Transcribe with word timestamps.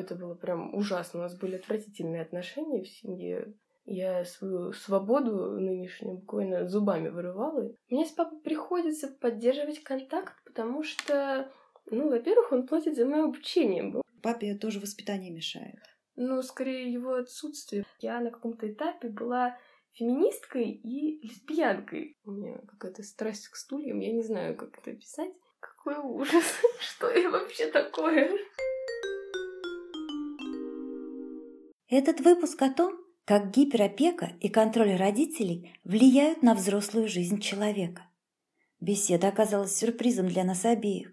Это 0.00 0.14
было 0.14 0.34
прям 0.34 0.74
ужасно. 0.74 1.20
У 1.20 1.22
нас 1.22 1.36
были 1.38 1.56
отвратительные 1.56 2.22
отношения 2.22 2.82
в 2.82 2.88
семье. 2.88 3.54
Я 3.84 4.24
свою 4.24 4.72
свободу 4.72 5.58
нынешнюю 5.58 6.18
буквально 6.18 6.68
зубами 6.68 7.08
вырывала. 7.08 7.72
Мне 7.88 8.04
с 8.04 8.10
папой 8.10 8.38
приходится 8.40 9.08
поддерживать 9.08 9.82
контакт, 9.82 10.34
потому 10.44 10.82
что, 10.82 11.50
ну, 11.86 12.08
во-первых, 12.08 12.52
он 12.52 12.66
платит 12.66 12.96
за 12.96 13.06
мое 13.06 13.24
обучение. 13.24 13.92
Папе 14.22 14.54
тоже 14.54 14.80
воспитание 14.80 15.30
мешает. 15.30 15.80
Ну, 16.16 16.42
скорее, 16.42 16.92
его 16.92 17.14
отсутствие. 17.14 17.84
Я 18.00 18.20
на 18.20 18.30
каком-то 18.30 18.70
этапе 18.70 19.08
была 19.08 19.56
феминисткой 19.92 20.70
и 20.70 21.26
лесбиянкой. 21.26 22.16
У 22.24 22.30
меня 22.30 22.58
какая-то 22.68 23.02
страсть 23.02 23.48
к 23.48 23.56
стульям, 23.56 24.00
я 24.00 24.12
не 24.12 24.22
знаю, 24.22 24.56
как 24.56 24.78
это 24.78 24.90
описать. 24.90 25.32
Какой 25.60 25.96
ужас! 25.96 26.44
Что 26.80 27.10
я 27.10 27.30
вообще 27.30 27.70
такое? 27.70 28.30
Этот 31.90 32.20
выпуск 32.20 32.62
о 32.62 32.70
том, 32.70 32.94
как 33.24 33.50
гиперопека 33.50 34.36
и 34.40 34.48
контроль 34.48 34.94
родителей 34.94 35.74
влияют 35.82 36.40
на 36.40 36.54
взрослую 36.54 37.08
жизнь 37.08 37.40
человека. 37.40 38.08
Беседа 38.78 39.26
оказалась 39.26 39.76
сюрпризом 39.76 40.28
для 40.28 40.44
нас 40.44 40.64
обеих. 40.64 41.12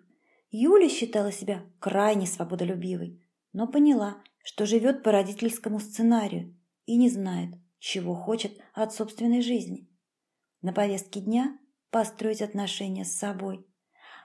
Юля 0.52 0.88
считала 0.88 1.32
себя 1.32 1.66
крайне 1.80 2.28
свободолюбивой, 2.28 3.20
но 3.54 3.68
поняла, 3.68 4.22
что 4.44 4.68
живет 4.68 5.02
по 5.02 5.12
родительскому 5.12 5.80
сценарию 5.80 6.56
и 6.86 6.96
не 6.96 7.10
знает, 7.10 7.56
чего 7.80 8.14
хочет 8.14 8.56
от 8.74 8.94
собственной 8.94 9.42
жизни. 9.42 9.90
На 10.62 10.74
повестке 10.74 11.22
дня 11.22 11.58
построить 11.90 12.44
отношения 12.44 13.04
с 13.04 13.18
собой. 13.18 13.66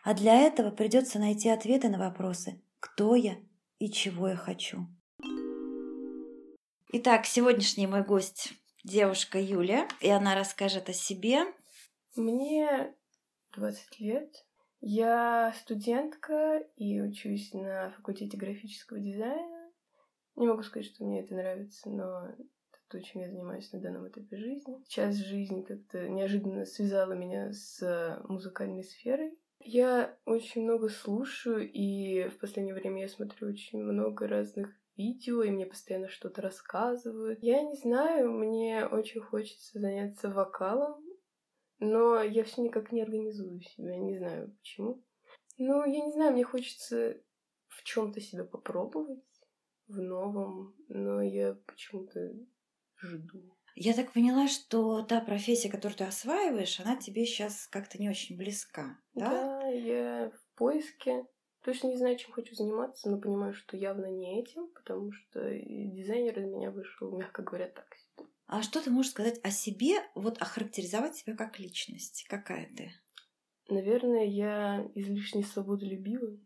А 0.05 0.13
для 0.13 0.39
этого 0.43 0.71
придется 0.71 1.19
найти 1.19 1.49
ответы 1.49 1.89
на 1.89 1.99
вопросы 1.99 2.63
«Кто 2.79 3.15
я?» 3.15 3.37
и 3.79 3.91
«Чего 3.91 4.29
я 4.29 4.37
хочу?». 4.37 4.87
Итак, 6.95 7.25
сегодняшний 7.25 7.87
мой 7.87 8.05
гость– 8.05 8.53
девушка 8.85 9.41
Юля, 9.41 9.89
и 10.03 10.11
она 10.11 10.35
расскажет 10.35 10.91
о 10.91 10.93
себе. 10.93 11.47
Мне 12.17 12.95
20 13.57 14.01
лет. 14.01 14.45
Я 14.83 15.55
студентка 15.59 16.63
и 16.77 17.01
учусь 17.01 17.55
на 17.55 17.93
факультете 17.97 18.37
графического 18.37 19.01
дизайна. 19.01 19.73
Не 20.37 20.47
могу 20.47 20.63
сказать, 20.63 20.85
что 20.85 21.07
мне 21.07 21.23
это 21.23 21.35
нравится, 21.35 21.89
но 21.89 22.29
то, 22.91 23.01
чем 23.01 23.23
я 23.23 23.31
занимаюсь 23.31 23.73
на 23.73 23.81
данном 23.81 24.07
этапе 24.07 24.37
жизни. 24.37 24.85
Сейчас 24.87 25.17
жизнь 25.17 25.65
как-то 25.65 26.07
неожиданно 26.11 26.67
связала 26.67 27.15
меня 27.15 27.55
с 27.55 28.21
музыкальной 28.29 28.85
сферой. 28.85 29.33
Я 29.61 30.15
очень 30.27 30.65
много 30.65 30.91
слушаю, 30.91 31.73
и 31.73 32.29
в 32.29 32.39
последнее 32.39 32.75
время 32.75 33.01
я 33.01 33.09
смотрю 33.09 33.49
очень 33.49 33.83
много 33.83 34.29
разных 34.29 34.69
видео, 34.97 35.43
и 35.43 35.51
мне 35.51 35.67
постоянно 35.67 36.09
что-то 36.09 36.43
рассказывают. 36.43 37.43
Я 37.43 37.63
не 37.63 37.75
знаю, 37.75 38.33
мне 38.33 38.87
очень 38.87 39.21
хочется 39.21 39.79
заняться 39.79 40.31
вокалом, 40.31 41.03
но 41.79 42.23
я 42.23 42.45
все 42.45 42.63
никак 42.63 42.93
не 42.93 43.03
организую 43.03 43.61
себя, 43.63 43.97
не 43.97 44.19
знаю 44.19 44.55
почему. 44.59 45.03
Ну, 45.59 45.85
я 45.85 46.05
не 46.05 46.13
знаю, 46.13 46.33
мне 46.33 46.45
хочется 46.45 47.21
в 47.69 47.83
чем-то 47.85 48.21
себя 48.21 48.45
попробовать, 48.45 49.23
в 49.89 50.01
новом, 50.01 50.75
но 50.89 51.23
я 51.23 51.55
почему-то 51.67 52.33
жду. 52.97 53.57
Я 53.75 53.95
так 53.95 54.13
поняла, 54.13 54.49
что 54.49 55.03
та 55.03 55.21
профессия, 55.21 55.71
которую 55.71 55.97
ты 55.97 56.05
осваиваешь, 56.05 56.79
она 56.81 56.97
тебе 56.97 57.25
сейчас 57.25 57.67
как-то 57.69 57.99
не 57.99 58.11
очень 58.11 58.37
близка, 58.37 58.99
да? 59.15 59.31
Да, 59.31 59.67
я 59.69 60.31
в 60.31 60.59
поиске. 60.59 61.27
Точно 61.63 61.89
не 61.89 61.97
знаю, 61.97 62.17
чем 62.17 62.33
хочу 62.33 62.55
заниматься, 62.55 63.09
но 63.09 63.21
понимаю, 63.21 63.55
что 63.55 63.77
явно 63.77 64.07
не 64.07 64.41
этим, 64.41 64.67
потому 64.69 65.13
что 65.13 65.41
дизайнер 65.41 66.39
из 66.41 66.47
меня 66.47 66.71
вышел, 66.71 67.11
мягко 67.17 67.43
говоря, 67.43 67.69
так 67.69 67.95
себе. 67.95 68.27
А 68.47 68.63
что 68.63 68.83
ты 68.83 68.91
можешь 68.91 69.13
сказать 69.13 69.41
о 69.43 69.51
себе, 69.51 70.03
вот 70.15 70.43
охарактеризовать 70.43 71.17
себя 71.17 71.37
как 71.37 71.59
личность? 71.59 72.27
Какая 72.29 72.69
ты? 72.77 72.93
Наверное, 73.69 74.27
я 74.27 74.87
излишне 74.95 75.45
свободолюбива, 75.45 76.37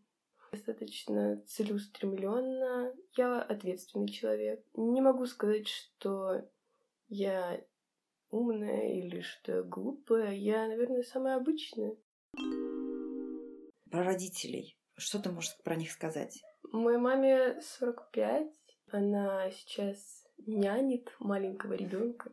достаточно 0.51 1.43
целеустремленно. 1.47 2.93
Я 3.17 3.41
ответственный 3.41 4.07
человек. 4.07 4.63
Не 4.75 5.01
могу 5.01 5.25
сказать, 5.25 5.67
что 5.67 6.47
я 7.09 7.61
умная 8.29 8.93
или 8.93 9.21
что 9.21 9.57
я 9.57 9.63
глупая. 9.63 10.33
Я, 10.33 10.67
наверное, 10.67 11.03
самая 11.03 11.37
обычная. 11.37 11.97
Про 13.89 14.03
родителей. 14.03 14.76
Что 14.97 15.19
ты 15.19 15.31
можешь 15.31 15.55
про 15.63 15.75
них 15.75 15.91
сказать? 15.91 16.43
Моей 16.71 16.97
маме 16.97 17.61
45. 17.61 18.47
Она 18.91 19.51
сейчас 19.51 20.25
нянит 20.45 21.13
маленького 21.19 21.73
ребенка. 21.73 22.31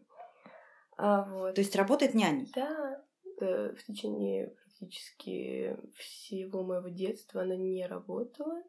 А 0.96 1.24
вот. 1.24 1.54
То 1.54 1.60
есть 1.60 1.76
работает 1.76 2.14
няней? 2.14 2.50
Да. 2.54 3.04
В 3.38 3.76
течение 3.86 4.48
практически 4.48 5.76
всего 5.96 6.62
моего 6.62 6.88
детства 6.88 7.42
она 7.42 7.56
не 7.56 7.86
работала. 7.86 8.62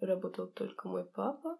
Работал 0.00 0.46
только 0.46 0.88
мой 0.88 1.04
папа. 1.04 1.58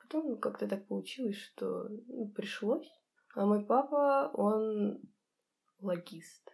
Потом 0.00 0.28
ну, 0.30 0.36
как-то 0.36 0.68
так 0.68 0.86
получилось, 0.86 1.36
что 1.36 1.88
ну, 1.88 2.28
пришлось. 2.28 2.90
А 3.34 3.46
мой 3.46 3.64
папа, 3.64 4.30
он 4.34 5.00
логист. 5.80 6.52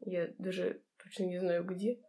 Я 0.00 0.28
даже 0.38 0.82
точно 1.02 1.24
не 1.24 1.38
знаю 1.38 1.64
где. 1.64 2.00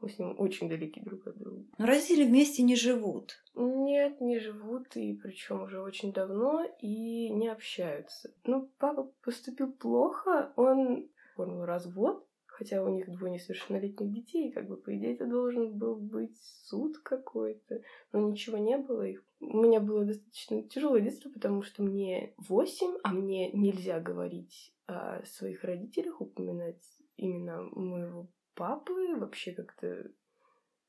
Мы 0.00 0.08
с 0.08 0.18
ним 0.18 0.34
очень 0.38 0.68
далеки 0.68 1.00
друг 1.00 1.26
от 1.26 1.36
друга. 1.36 1.64
Но 1.76 1.86
родители 1.86 2.24
вместе 2.24 2.62
не 2.62 2.74
живут. 2.74 3.34
Нет, 3.54 4.20
не 4.20 4.38
живут, 4.38 4.96
и 4.96 5.14
причем 5.14 5.62
уже 5.62 5.80
очень 5.82 6.12
давно, 6.12 6.64
и 6.80 7.28
не 7.30 7.48
общаются. 7.48 8.32
Ну, 8.44 8.70
папа 8.78 9.12
поступил 9.22 9.72
плохо, 9.72 10.52
он 10.56 11.10
оформил 11.32 11.64
развод, 11.64 12.26
хотя 12.46 12.82
у 12.82 12.88
них 12.88 13.10
двое 13.10 13.32
несовершеннолетних 13.32 14.12
детей, 14.12 14.52
как 14.52 14.68
бы, 14.68 14.76
по 14.76 14.94
идее, 14.96 15.14
это 15.14 15.26
должен 15.26 15.76
был 15.78 15.96
быть 15.96 16.36
суд 16.64 16.98
какой-то, 16.98 17.80
но 18.12 18.20
ничего 18.20 18.58
не 18.58 18.76
было. 18.78 19.02
Их... 19.02 19.24
У 19.40 19.62
меня 19.62 19.80
было 19.80 20.04
достаточно 20.04 20.62
тяжелое 20.62 21.00
детство, 21.00 21.30
потому 21.30 21.62
что 21.62 21.82
мне 21.82 22.34
восемь, 22.36 22.96
а 23.02 23.12
мне 23.12 23.50
нельзя 23.52 24.00
говорить 24.00 24.74
о 24.86 25.24
своих 25.24 25.64
родителях, 25.64 26.20
упоминать 26.20 26.82
именно 27.16 27.62
моего 27.62 28.28
папы, 28.60 29.16
вообще 29.16 29.52
как-то... 29.52 30.10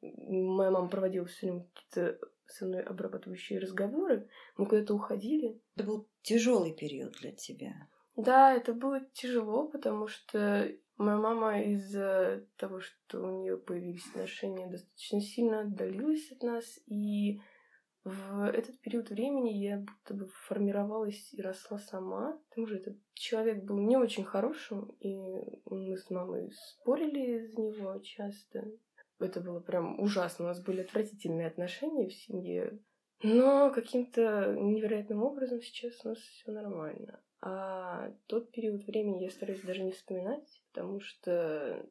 Моя 0.01 0.71
мама 0.71 0.89
проводила 0.89 1.25
все 1.27 1.47
время 1.47 1.67
какие-то 1.73 2.19
со 2.47 2.65
мной 2.65 2.81
обрабатывающие 2.81 3.59
разговоры, 3.59 4.27
мы 4.57 4.65
куда-то 4.65 4.93
уходили. 4.93 5.61
Это 5.75 5.85
был 5.85 6.09
тяжелый 6.21 6.73
период 6.73 7.13
для 7.21 7.31
тебя. 7.31 7.87
Да, 8.17 8.53
это 8.53 8.73
было 8.73 8.99
тяжело, 9.13 9.69
потому 9.69 10.07
что 10.07 10.69
Моя 11.01 11.17
мама 11.17 11.59
из-за 11.63 12.45
того, 12.57 12.79
что 12.79 13.23
у 13.23 13.41
нее 13.41 13.57
появились 13.57 14.05
отношения, 14.09 14.67
достаточно 14.67 15.19
сильно 15.19 15.61
отдалилась 15.61 16.31
от 16.31 16.43
нас, 16.43 16.79
и 16.85 17.41
в 18.03 18.49
этот 18.49 18.79
период 18.79 19.09
времени 19.09 19.63
я 19.63 19.77
будто 19.77 20.13
бы 20.15 20.27
формировалась 20.27 21.33
и 21.33 21.41
росла 21.41 21.77
сама. 21.77 22.39
К 22.49 22.55
тому 22.55 22.67
же 22.67 22.77
этот 22.77 22.97
человек 23.13 23.63
был 23.63 23.77
не 23.77 23.95
очень 23.95 24.23
хорошим, 24.23 24.95
и 24.99 25.15
мы 25.65 25.95
с 25.95 26.09
мамой 26.09 26.51
спорили 26.51 27.37
из-за 27.37 27.61
него 27.61 27.99
часто. 27.99 28.71
Это 29.19 29.39
было 29.39 29.59
прям 29.59 29.99
ужасно. 29.99 30.45
У 30.45 30.47
нас 30.47 30.63
были 30.63 30.81
отвратительные 30.81 31.47
отношения 31.47 32.07
в 32.07 32.13
семье. 32.13 32.79
Но 33.21 33.69
каким-то 33.69 34.55
невероятным 34.57 35.21
образом 35.21 35.61
сейчас 35.61 36.03
у 36.03 36.09
нас 36.09 36.17
все 36.17 36.51
нормально. 36.51 37.21
А 37.39 38.11
тот 38.25 38.51
период 38.51 38.83
времени 38.85 39.23
я 39.23 39.29
стараюсь 39.29 39.61
даже 39.61 39.83
не 39.83 39.91
вспоминать, 39.91 40.63
потому 40.71 40.99
что 41.01 41.85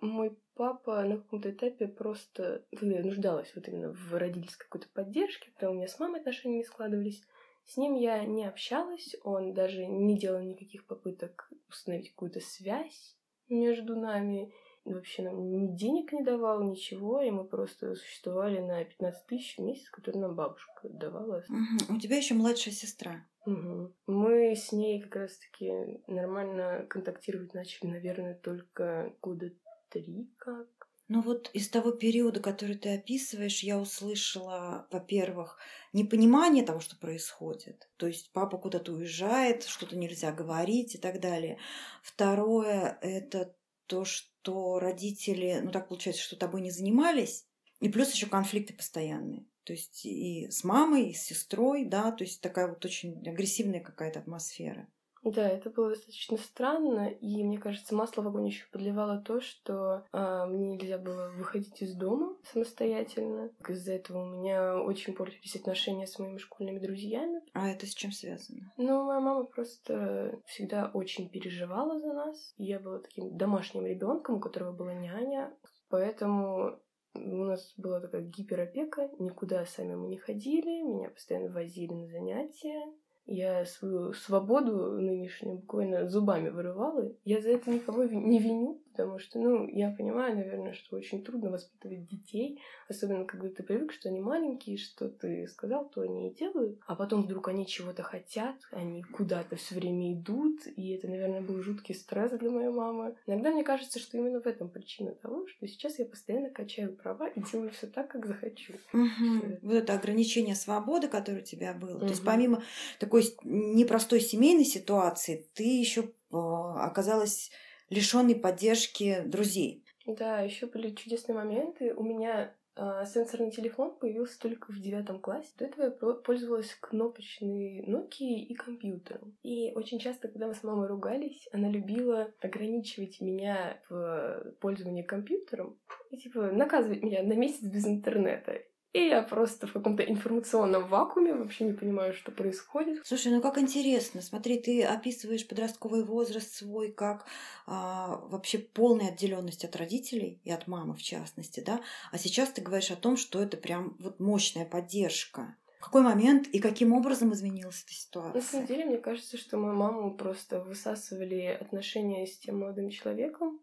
мой 0.00 0.38
папа 0.54 1.02
на 1.04 1.16
каком-то 1.18 1.50
этапе 1.50 1.88
просто, 1.88 2.64
когда 2.76 2.96
я 2.96 3.04
нуждалась 3.04 3.52
вот 3.54 3.68
именно 3.68 3.92
в 3.92 4.12
родительской 4.14 4.66
какой-то 4.66 4.88
поддержке, 4.92 5.50
когда 5.52 5.70
у 5.70 5.74
меня 5.74 5.88
с 5.88 5.98
мамой 5.98 6.20
отношения 6.20 6.58
не 6.58 6.64
складывались, 6.64 7.22
с 7.64 7.76
ним 7.76 7.94
я 7.94 8.24
не 8.24 8.46
общалась, 8.46 9.14
он 9.24 9.52
даже 9.52 9.86
не 9.86 10.18
делал 10.18 10.40
никаких 10.40 10.86
попыток 10.86 11.50
установить 11.68 12.10
какую-то 12.10 12.40
связь 12.40 13.16
между 13.48 13.96
нами, 13.96 14.52
вообще 14.84 15.22
нам 15.22 15.50
ни 15.50 15.76
денег 15.76 16.12
не 16.12 16.22
давал, 16.22 16.62
ничего, 16.62 17.20
и 17.20 17.30
мы 17.30 17.44
просто 17.44 17.94
существовали 17.94 18.58
на 18.60 18.84
15 18.84 19.26
тысяч 19.26 19.56
в 19.56 19.62
месяц, 19.62 19.90
которые 19.90 20.22
нам 20.22 20.34
бабушка 20.34 20.88
давала. 20.88 21.44
Угу. 21.48 21.96
У 21.96 22.00
тебя 22.00 22.16
еще 22.16 22.34
младшая 22.34 22.74
сестра. 22.74 23.26
Угу. 23.46 23.94
Мы 24.06 24.54
с 24.54 24.72
ней 24.72 25.00
как 25.02 25.16
раз-таки 25.16 26.00
нормально 26.06 26.86
контактировать 26.88 27.54
начали, 27.54 27.90
наверное, 27.90 28.34
только 28.34 29.14
года 29.22 29.50
три 29.90 30.30
как. 30.38 30.68
Ну 31.08 31.22
вот 31.22 31.50
из 31.54 31.70
того 31.70 31.92
периода, 31.92 32.40
который 32.40 32.76
ты 32.76 32.94
описываешь, 32.94 33.62
я 33.62 33.78
услышала, 33.78 34.86
во-первых, 34.90 35.58
непонимание 35.94 36.62
того, 36.62 36.80
что 36.80 36.96
происходит. 36.96 37.88
То 37.96 38.06
есть 38.06 38.30
папа 38.32 38.58
куда-то 38.58 38.92
уезжает, 38.92 39.64
что-то 39.64 39.96
нельзя 39.96 40.32
говорить 40.32 40.94
и 40.94 40.98
так 40.98 41.20
далее. 41.20 41.58
Второе– 42.02 42.98
это 43.02 43.56
то, 43.86 44.04
что 44.04 44.78
родители, 44.78 45.60
ну 45.62 45.70
так 45.70 45.88
получается, 45.88 46.22
что 46.22 46.36
тобой 46.36 46.60
не 46.60 46.70
занимались, 46.70 47.46
и 47.80 47.88
плюс 47.88 48.12
еще 48.12 48.26
конфликты 48.26 48.74
постоянные. 48.74 49.46
То 49.64 49.72
есть 49.72 50.04
и 50.04 50.50
с 50.50 50.62
мамой, 50.62 51.10
и 51.10 51.14
с 51.14 51.22
сестрой, 51.22 51.86
да, 51.86 52.12
то 52.12 52.24
есть 52.24 52.42
такая 52.42 52.68
вот 52.68 52.84
очень 52.84 53.26
агрессивная 53.26 53.80
какая-то 53.80 54.20
атмосфера. 54.20 54.88
Да, 55.34 55.48
это 55.48 55.70
было 55.70 55.90
достаточно 55.90 56.36
странно, 56.38 57.08
и 57.08 57.42
мне 57.42 57.58
кажется, 57.58 57.94
масло 57.94 58.22
в 58.22 58.28
огонь 58.28 58.46
еще 58.46 58.64
подливало 58.70 59.18
то, 59.18 59.40
что 59.40 60.06
а, 60.12 60.46
мне 60.46 60.76
нельзя 60.76 60.98
было 60.98 61.30
выходить 61.30 61.80
из 61.82 61.94
дома 61.94 62.36
самостоятельно. 62.52 63.50
Из-за 63.68 63.94
этого 63.94 64.22
у 64.22 64.26
меня 64.26 64.80
очень 64.80 65.14
портились 65.14 65.56
отношения 65.56 66.06
с 66.06 66.18
моими 66.18 66.38
школьными 66.38 66.78
друзьями. 66.78 67.42
А 67.52 67.68
это 67.68 67.86
с 67.86 67.94
чем 67.94 68.12
связано? 68.12 68.72
Ну, 68.76 69.04
моя 69.04 69.20
мама 69.20 69.44
просто 69.44 70.40
всегда 70.46 70.90
очень 70.92 71.28
переживала 71.28 71.98
за 71.98 72.12
нас. 72.12 72.54
Я 72.56 72.80
была 72.80 73.00
таким 73.00 73.36
домашним 73.36 73.86
ребенком, 73.86 74.36
у 74.36 74.40
которого 74.40 74.72
была 74.72 74.94
няня, 74.94 75.54
поэтому 75.88 76.78
у 77.14 77.44
нас 77.44 77.72
была 77.76 78.00
такая 78.00 78.22
гиперопека, 78.22 79.10
никуда 79.18 79.64
сами 79.66 79.94
мы 79.94 80.08
не 80.08 80.18
ходили, 80.18 80.82
меня 80.82 81.10
постоянно 81.10 81.52
возили 81.52 81.92
на 81.92 82.06
занятия. 82.06 82.92
Я 83.30 83.66
свою 83.66 84.14
свободу 84.14 84.98
нынешнюю 84.98 85.56
буквально 85.56 86.08
зубами 86.08 86.48
вырывала. 86.48 87.12
Я 87.24 87.42
за 87.42 87.50
это 87.50 87.70
никого 87.70 88.04
не 88.04 88.38
виню, 88.38 88.80
потому 88.98 89.18
что, 89.18 89.38
ну, 89.38 89.68
я 89.68 89.90
понимаю, 89.90 90.36
наверное, 90.36 90.72
что 90.72 90.96
очень 90.96 91.22
трудно 91.22 91.50
воспитывать 91.50 92.06
детей, 92.08 92.60
особенно 92.88 93.24
когда 93.24 93.48
ты 93.48 93.62
привык, 93.62 93.92
что 93.92 94.08
они 94.08 94.20
маленькие, 94.20 94.78
что 94.78 95.08
ты 95.08 95.46
сказал, 95.48 95.88
то 95.88 96.00
они 96.00 96.30
и 96.30 96.34
делают, 96.34 96.78
а 96.86 96.94
потом 96.94 97.22
вдруг 97.22 97.48
они 97.48 97.66
чего-то 97.66 98.02
хотят, 98.02 98.56
они 98.70 99.02
куда-то 99.02 99.56
все 99.56 99.74
время 99.74 100.14
идут, 100.14 100.60
и 100.66 100.90
это, 100.90 101.08
наверное, 101.08 101.40
был 101.40 101.62
жуткий 101.62 101.94
стресс 101.94 102.32
для 102.32 102.50
моей 102.50 102.70
мамы. 102.70 103.14
Иногда 103.26 103.50
мне 103.50 103.64
кажется, 103.64 103.98
что 103.98 104.16
именно 104.18 104.40
в 104.40 104.46
этом 104.46 104.68
причина 104.68 105.12
того, 105.12 105.46
что 105.48 105.66
сейчас 105.66 105.98
я 105.98 106.06
постоянно 106.06 106.50
качаю 106.50 106.94
права 106.94 107.28
и 107.28 107.40
делаю 107.40 107.70
все 107.70 107.86
так, 107.86 108.08
как 108.08 108.26
захочу. 108.26 108.74
Угу. 108.92 109.58
Вот 109.62 109.74
это 109.74 109.94
ограничение 109.94 110.54
свободы, 110.54 111.08
которое 111.08 111.40
у 111.40 111.44
тебя 111.44 111.74
было. 111.74 111.96
Угу. 111.96 112.00
То 112.00 112.06
есть 112.06 112.24
помимо 112.24 112.62
такой 112.98 113.18
такой 113.18 113.34
непростой 113.44 114.20
семейной 114.20 114.64
ситуации 114.64 115.48
ты 115.54 115.64
еще 115.64 116.10
а, 116.30 116.84
оказалась 116.84 117.50
лишенной 117.90 118.34
поддержки 118.34 119.22
друзей. 119.26 119.84
Да, 120.06 120.40
еще 120.40 120.66
были 120.66 120.94
чудесные 120.94 121.36
моменты. 121.36 121.92
У 121.94 122.02
меня 122.02 122.54
э, 122.76 123.04
сенсорный 123.06 123.50
телефон 123.50 123.94
появился 123.94 124.38
только 124.40 124.72
в 124.72 124.80
девятом 124.80 125.20
классе. 125.20 125.50
До 125.58 125.66
этого 125.66 125.84
я 125.84 125.90
пользовалась 125.90 126.74
кнопочной 126.80 127.84
Nokia 127.86 128.38
и 128.38 128.54
компьютером. 128.54 129.36
И 129.42 129.72
очень 129.74 129.98
часто, 129.98 130.28
когда 130.28 130.46
мы 130.46 130.54
с 130.54 130.62
мамой 130.62 130.88
ругались, 130.88 131.46
она 131.52 131.68
любила 131.68 132.32
ограничивать 132.40 133.20
меня 133.20 133.80
в 133.90 134.54
пользовании 134.60 135.02
компьютером 135.02 135.78
и 136.10 136.16
типа 136.16 136.50
наказывать 136.52 137.02
меня 137.02 137.22
на 137.22 137.34
месяц 137.34 137.62
без 137.62 137.86
интернета. 137.86 138.62
И 138.94 139.00
я 139.00 139.22
просто 139.22 139.66
в 139.66 139.72
каком-то 139.72 140.02
информационном 140.02 140.88
вакууме, 140.88 141.34
вообще 141.34 141.64
не 141.64 141.74
понимаю, 141.74 142.14
что 142.14 142.32
происходит. 142.32 143.06
Слушай, 143.06 143.32
ну 143.32 143.42
как 143.42 143.58
интересно. 143.58 144.22
Смотри, 144.22 144.58
ты 144.58 144.82
описываешь 144.82 145.46
подростковый 145.46 146.02
возраст 146.02 146.54
свой 146.54 146.90
как 146.90 147.26
а, 147.66 148.16
вообще 148.28 148.58
полная 148.58 149.08
отделенность 149.08 149.64
от 149.64 149.76
родителей 149.76 150.40
и 150.44 150.50
от 150.50 150.66
мамы 150.66 150.94
в 150.94 151.02
частности, 151.02 151.60
да? 151.60 151.82
А 152.12 152.18
сейчас 152.18 152.50
ты 152.50 152.62
говоришь 152.62 152.90
о 152.90 152.96
том, 152.96 153.18
что 153.18 153.42
это 153.42 153.58
прям 153.58 153.94
вот 153.98 154.20
мощная 154.20 154.64
поддержка. 154.64 155.54
В 155.80 155.84
какой 155.84 156.02
момент 156.02 156.48
и 156.48 156.58
каким 156.58 156.92
образом 156.92 157.32
изменилась 157.32 157.84
эта 157.84 157.94
ситуация? 157.94 158.34
На 158.34 158.40
самом 158.40 158.66
деле, 158.66 158.84
мне 158.86 158.98
кажется, 158.98 159.36
что 159.36 159.58
мою 159.58 159.74
маму 159.74 160.14
просто 160.16 160.60
высасывали 160.60 161.56
отношения 161.60 162.26
с 162.26 162.36
тем 162.38 162.60
молодым 162.60 162.90
человеком, 162.90 163.60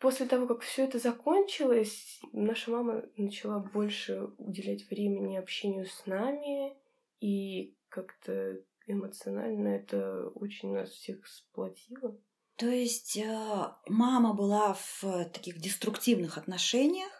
После 0.00 0.24
того, 0.24 0.46
как 0.46 0.62
все 0.62 0.84
это 0.84 0.98
закончилось, 0.98 2.20
наша 2.32 2.70
мама 2.70 3.04
начала 3.18 3.58
больше 3.58 4.30
уделять 4.38 4.88
времени 4.88 5.36
общению 5.36 5.84
с 5.84 6.06
нами, 6.06 6.74
и 7.20 7.76
как-то 7.90 8.60
эмоционально 8.86 9.68
это 9.68 10.28
очень 10.30 10.72
нас 10.72 10.88
всех 10.88 11.26
сплотило. 11.26 12.18
То 12.56 12.68
есть 12.68 13.18
э, 13.18 13.72
мама 13.88 14.32
была 14.32 14.74
в 14.74 15.24
таких 15.34 15.58
деструктивных 15.58 16.38
отношениях, 16.38 17.12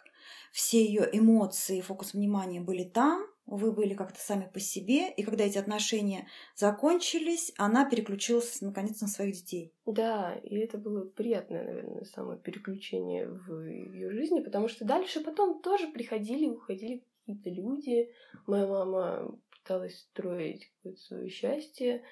все 0.51 0.83
ее 0.83 1.07
эмоции, 1.11 1.81
фокус 1.81 2.13
внимания 2.13 2.61
были 2.61 2.83
там, 2.83 3.27
вы 3.51 3.73
были 3.73 3.93
как-то 3.93 4.19
сами 4.19 4.49
по 4.51 4.59
себе, 4.59 5.11
и 5.11 5.23
когда 5.23 5.43
эти 5.43 5.57
отношения 5.57 6.27
закончились, 6.55 7.53
она 7.57 7.87
переключилась 7.87 8.61
наконец 8.61 9.01
на 9.01 9.07
своих 9.07 9.35
детей. 9.35 9.73
Да, 9.85 10.35
и 10.41 10.57
это 10.57 10.77
было 10.77 11.03
приятное, 11.03 11.65
наверное, 11.65 12.05
самое 12.05 12.39
переключение 12.39 13.27
в 13.27 13.61
ее 13.61 14.09
жизни, 14.11 14.39
потому 14.39 14.69
что 14.69 14.85
дальше 14.85 15.19
потом 15.19 15.61
тоже 15.61 15.89
приходили, 15.91 16.47
уходили 16.47 17.03
какие-то 17.19 17.49
люди. 17.49 18.09
Моя 18.47 18.67
мама 18.67 19.37
пыталась 19.49 19.99
строить 19.99 20.71
какое-то 20.77 21.01
свое 21.01 21.29
счастье, 21.29 22.03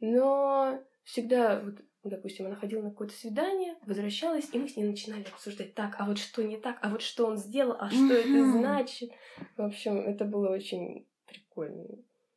но 0.00 0.80
всегда 1.04 1.60
вот 1.60 1.74
допустим, 2.08 2.46
она 2.46 2.56
ходила 2.56 2.82
на 2.82 2.90
какое-то 2.90 3.14
свидание, 3.14 3.76
возвращалась, 3.86 4.48
и 4.52 4.58
мы 4.58 4.68
с 4.68 4.76
ней 4.76 4.84
начинали 4.84 5.24
обсуждать, 5.24 5.74
так, 5.74 5.96
а 5.98 6.06
вот 6.06 6.18
что 6.18 6.42
не 6.42 6.56
так, 6.56 6.78
а 6.82 6.90
вот 6.90 7.02
что 7.02 7.26
он 7.26 7.36
сделал, 7.36 7.76
а 7.78 7.90
что 7.90 8.12
это 8.12 8.52
значит. 8.52 9.10
В 9.56 9.62
общем, 9.62 9.98
это 9.98 10.24
было 10.24 10.50
очень 10.50 11.06
прикольно. 11.26 11.84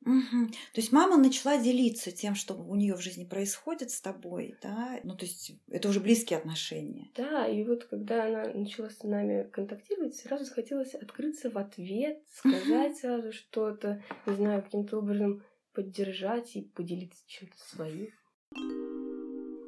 Угу. 0.05 0.47
То 0.73 0.81
есть 0.81 0.91
мама 0.91 1.17
начала 1.17 1.57
делиться 1.57 2.11
тем, 2.11 2.33
что 2.33 2.53
у 2.53 2.75
нее 2.75 2.95
в 2.95 3.01
жизни 3.01 3.25
происходит 3.25 3.91
с 3.91 3.99
тобой, 3.99 4.55
да? 4.61 4.99
Ну, 5.03 5.15
то 5.15 5.25
есть 5.25 5.51
это 5.69 5.89
уже 5.89 5.99
близкие 5.99 6.39
отношения. 6.39 7.09
Да, 7.15 7.45
и 7.47 7.63
вот 7.63 7.83
когда 7.83 8.25
она 8.25 8.53
начала 8.53 8.89
с 8.89 9.03
нами 9.03 9.43
контактировать, 9.51 10.15
сразу 10.15 10.45
захотелось 10.45 10.93
открыться 10.93 11.49
в 11.49 11.57
ответ, 11.57 12.23
сказать 12.33 12.93
угу. 12.93 12.99
сразу 12.99 13.33
что-то, 13.33 14.01
не 14.25 14.35
знаю, 14.35 14.63
каким-то 14.63 14.99
образом 14.99 15.43
поддержать 15.73 16.55
и 16.55 16.61
поделиться 16.61 17.21
чем-то 17.27 17.57
своим. 17.57 18.09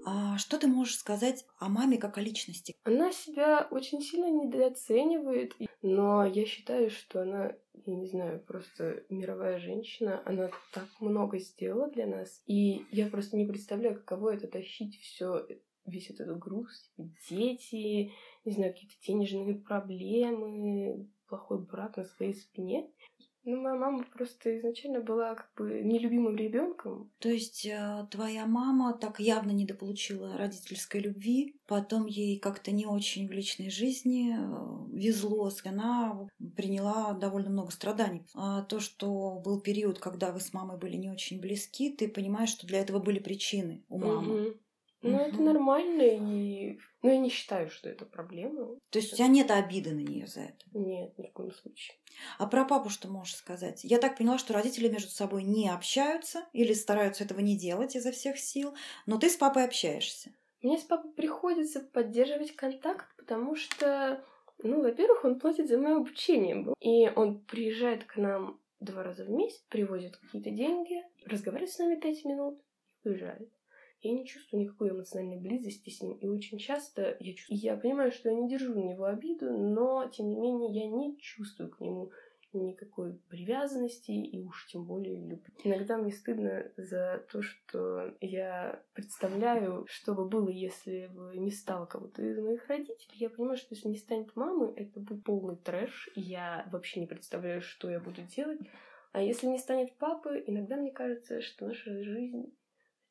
А 0.05 0.37
что 0.37 0.57
ты 0.57 0.67
можешь 0.67 0.97
сказать 0.97 1.45
о 1.59 1.69
маме 1.69 1.97
как 1.97 2.17
о 2.17 2.21
личности? 2.21 2.75
Она 2.83 3.11
себя 3.11 3.67
очень 3.69 4.01
сильно 4.01 4.29
недооценивает, 4.29 5.55
но 5.81 6.25
я 6.25 6.45
считаю, 6.45 6.89
что 6.89 7.21
она, 7.21 7.53
я 7.85 7.95
не 7.95 8.07
знаю, 8.07 8.39
просто 8.39 9.03
мировая 9.09 9.59
женщина. 9.59 10.21
Она 10.25 10.49
так 10.73 10.87
много 10.99 11.39
сделала 11.39 11.89
для 11.89 12.07
нас, 12.07 12.41
и 12.45 12.85
я 12.91 13.07
просто 13.07 13.37
не 13.37 13.45
представляю, 13.45 13.95
каково 13.95 14.35
это 14.35 14.47
тащить 14.47 14.99
все 14.99 15.45
весь 15.85 16.09
этот 16.09 16.37
груз, 16.37 16.91
дети, 17.29 18.11
не 18.45 18.51
знаю, 18.51 18.73
какие-то 18.73 18.95
денежные 19.05 19.55
проблемы, 19.55 21.09
плохой 21.27 21.59
брак 21.59 21.97
на 21.97 22.03
своей 22.03 22.33
спине. 22.33 22.89
Ну, 23.43 23.59
моя 23.59 23.75
мама 23.75 24.05
просто 24.13 24.57
изначально 24.59 25.01
была 25.01 25.33
как 25.35 25.51
бы 25.57 25.81
нелюбимым 25.81 26.35
ребенком. 26.35 27.11
То 27.19 27.29
есть 27.29 27.65
э, 27.65 28.07
твоя 28.11 28.45
мама 28.45 28.93
так 28.93 29.19
явно 29.19 29.51
недополучила 29.51 30.37
родительской 30.37 31.01
любви, 31.01 31.55
потом 31.65 32.05
ей 32.05 32.39
как-то 32.39 32.71
не 32.71 32.85
очень 32.85 33.27
в 33.27 33.31
личной 33.31 33.71
жизни 33.71 34.35
э, 34.37 34.95
везло, 34.95 35.49
она 35.65 36.27
приняла 36.55 37.13
довольно 37.13 37.49
много 37.49 37.71
страданий. 37.71 38.25
А 38.35 38.61
то, 38.63 38.79
что 38.79 39.41
был 39.43 39.59
период, 39.59 39.97
когда 39.99 40.31
вы 40.31 40.39
с 40.39 40.53
мамой 40.53 40.77
были 40.77 40.97
не 40.97 41.09
очень 41.09 41.39
близки, 41.39 41.91
ты 41.91 42.07
понимаешь, 42.07 42.49
что 42.49 42.67
для 42.67 42.79
этого 42.79 42.99
были 42.99 43.19
причины 43.19 43.83
у 43.89 43.97
мамы. 43.97 44.49
Угу. 44.49 44.57
Ну, 45.01 45.15
угу. 45.15 45.23
это 45.23 45.41
нормально, 45.41 46.03
и 46.03 46.77
ну, 47.01 47.09
я 47.09 47.17
не 47.17 47.29
считаю, 47.29 47.69
что 47.71 47.89
это 47.89 48.05
проблема. 48.05 48.75
То 48.91 48.99
есть 48.99 49.13
у 49.13 49.15
тебя 49.15 49.27
нет 49.27 49.49
обиды 49.49 49.91
на 49.91 50.01
нее 50.01 50.27
за 50.27 50.41
это? 50.41 50.65
Нет, 50.73 51.17
ни 51.17 51.27
в 51.27 51.33
коем 51.33 51.51
случае. 51.51 51.97
А 52.37 52.45
про 52.45 52.65
папу 52.65 52.89
что 52.89 53.07
можешь 53.07 53.35
сказать? 53.35 53.83
Я 53.83 53.97
так 53.97 54.17
поняла, 54.17 54.37
что 54.37 54.53
родители 54.53 54.87
между 54.89 55.09
собой 55.09 55.43
не 55.43 55.69
общаются 55.69 56.45
или 56.53 56.73
стараются 56.73 57.23
этого 57.23 57.39
не 57.39 57.57
делать 57.57 57.95
изо 57.95 58.11
всех 58.11 58.37
сил, 58.37 58.75
но 59.07 59.17
ты 59.17 59.29
с 59.29 59.37
папой 59.37 59.65
общаешься. 59.65 60.31
Мне 60.61 60.77
с 60.77 60.83
папой 60.83 61.11
приходится 61.11 61.79
поддерживать 61.79 62.55
контакт, 62.55 63.07
потому 63.17 63.55
что, 63.55 64.23
ну, 64.59 64.83
во-первых, 64.83 65.25
он 65.25 65.39
платит 65.39 65.67
за 65.67 65.79
мое 65.79 65.97
обучение. 65.97 66.67
И 66.79 67.09
он 67.09 67.39
приезжает 67.45 68.03
к 68.03 68.17
нам 68.17 68.61
два 68.79 69.01
раза 69.01 69.23
в 69.25 69.29
месяц, 69.31 69.63
привозит 69.69 70.17
какие-то 70.17 70.51
деньги, 70.51 71.03
разговаривает 71.25 71.73
с 71.73 71.79
нами 71.79 71.99
пять 71.99 72.23
минут 72.25 72.61
и 73.03 73.09
уезжает 73.09 73.49
я 74.01 74.13
не 74.13 74.25
чувствую 74.25 74.63
никакой 74.63 74.89
эмоциональной 74.89 75.39
близости 75.39 75.89
с 75.89 76.01
ним. 76.01 76.13
И 76.17 76.27
очень 76.27 76.57
часто 76.57 77.15
я 77.19 77.33
чувствую... 77.33 77.59
Я 77.59 77.77
понимаю, 77.77 78.11
что 78.11 78.29
я 78.29 78.35
не 78.35 78.49
держу 78.49 78.73
на 78.73 78.79
него 78.79 79.05
обиду, 79.05 79.51
но, 79.51 80.07
тем 80.07 80.29
не 80.29 80.35
менее, 80.35 80.71
я 80.71 80.87
не 80.89 81.17
чувствую 81.17 81.69
к 81.69 81.79
нему 81.79 82.11
никакой 82.53 83.13
привязанности 83.29 84.11
и 84.11 84.41
уж 84.41 84.67
тем 84.67 84.85
более 84.85 85.15
любви. 85.15 85.53
Иногда 85.63 85.97
мне 85.97 86.11
стыдно 86.11 86.69
за 86.75 87.25
то, 87.31 87.41
что 87.41 88.13
я 88.19 88.83
представляю, 88.93 89.85
что 89.87 90.13
бы 90.13 90.27
было, 90.27 90.49
если 90.49 91.07
бы 91.07 91.37
не 91.37 91.51
стало 91.51 91.85
кого-то 91.85 92.21
из 92.21 92.37
моих 92.39 92.67
родителей. 92.67 93.17
Я 93.17 93.29
понимаю, 93.29 93.57
что 93.57 93.73
если 93.73 93.87
не 93.87 93.97
станет 93.97 94.35
мамы, 94.35 94.73
это 94.75 94.99
будет 94.99 95.23
полный 95.23 95.55
трэш, 95.55 96.09
я 96.15 96.67
вообще 96.71 96.99
не 96.99 97.07
представляю, 97.07 97.61
что 97.61 97.89
я 97.89 97.99
буду 97.99 98.21
делать. 98.35 98.59
А 99.13 99.21
если 99.21 99.47
не 99.47 99.57
станет 99.57 99.93
папы, 99.97 100.43
иногда 100.45 100.77
мне 100.77 100.91
кажется, 100.91 101.41
что 101.41 101.67
наша 101.67 102.03
жизнь 102.03 102.53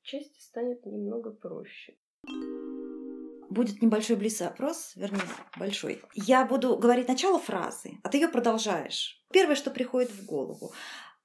части 0.02 0.40
станет 0.40 0.85
немного 0.87 1.30
проще. 1.30 1.97
Будет 3.50 3.83
небольшой 3.83 4.16
блиц-опрос, 4.16 4.92
вернее, 4.95 5.23
большой. 5.59 6.00
Я 6.14 6.47
буду 6.47 6.76
говорить 6.76 7.09
начало 7.09 7.38
фразы, 7.38 7.99
а 8.04 8.09
ты 8.09 8.19
ее 8.19 8.28
продолжаешь. 8.28 9.25
Первое, 9.33 9.57
что 9.57 9.71
приходит 9.71 10.11
в 10.11 10.25
голову. 10.25 10.73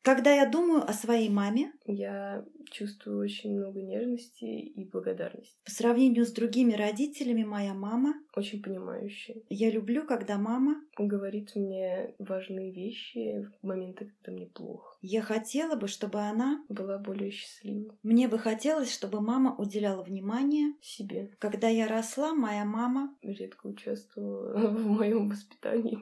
Когда 0.06 0.32
я 0.32 0.48
думаю 0.48 0.88
о 0.88 0.94
своей 0.94 1.30
маме, 1.30 1.74
я 1.86 2.46
чувствую 2.72 3.18
очень 3.18 3.58
много 3.58 3.82
нежности 3.82 4.46
и 4.46 4.86
благодарности. 4.88 5.58
По 5.66 5.72
сравнению 5.72 6.28
с 6.28 6.32
другими 6.32 6.74
родителями, 6.74 7.44
моя 7.44 7.74
мама 7.74 8.14
очень 8.36 8.62
понимающая. 8.62 9.38
Я 9.50 9.72
люблю, 9.72 10.06
когда 10.06 10.38
мама 10.38 10.76
говорит 10.96 11.56
мне 11.56 12.14
важные 12.20 12.72
вещи 12.72 13.48
в 13.48 13.66
моменты, 13.66 14.06
когда 14.06 14.32
мне 14.38 14.46
плохо. 14.46 14.95
Я 15.08 15.22
хотела 15.22 15.76
бы, 15.76 15.88
чтобы 15.88 16.20
она 16.20 16.66
была 16.68 16.98
более 16.98 17.30
счастливой. 17.30 17.92
Мне 18.02 18.28
бы 18.28 18.40
хотелось, 18.40 18.92
чтобы 18.92 19.22
мама 19.22 19.56
уделяла 19.56 20.02
внимание 20.02 20.74
себе. 20.82 21.30
Когда 21.38 21.68
я 21.68 21.88
росла, 21.88 22.34
моя 22.34 22.66
мама 22.66 23.16
редко 23.22 23.68
участвовала 23.68 24.68
в 24.72 24.88
моем 24.88 25.30
воспитании. 25.30 26.00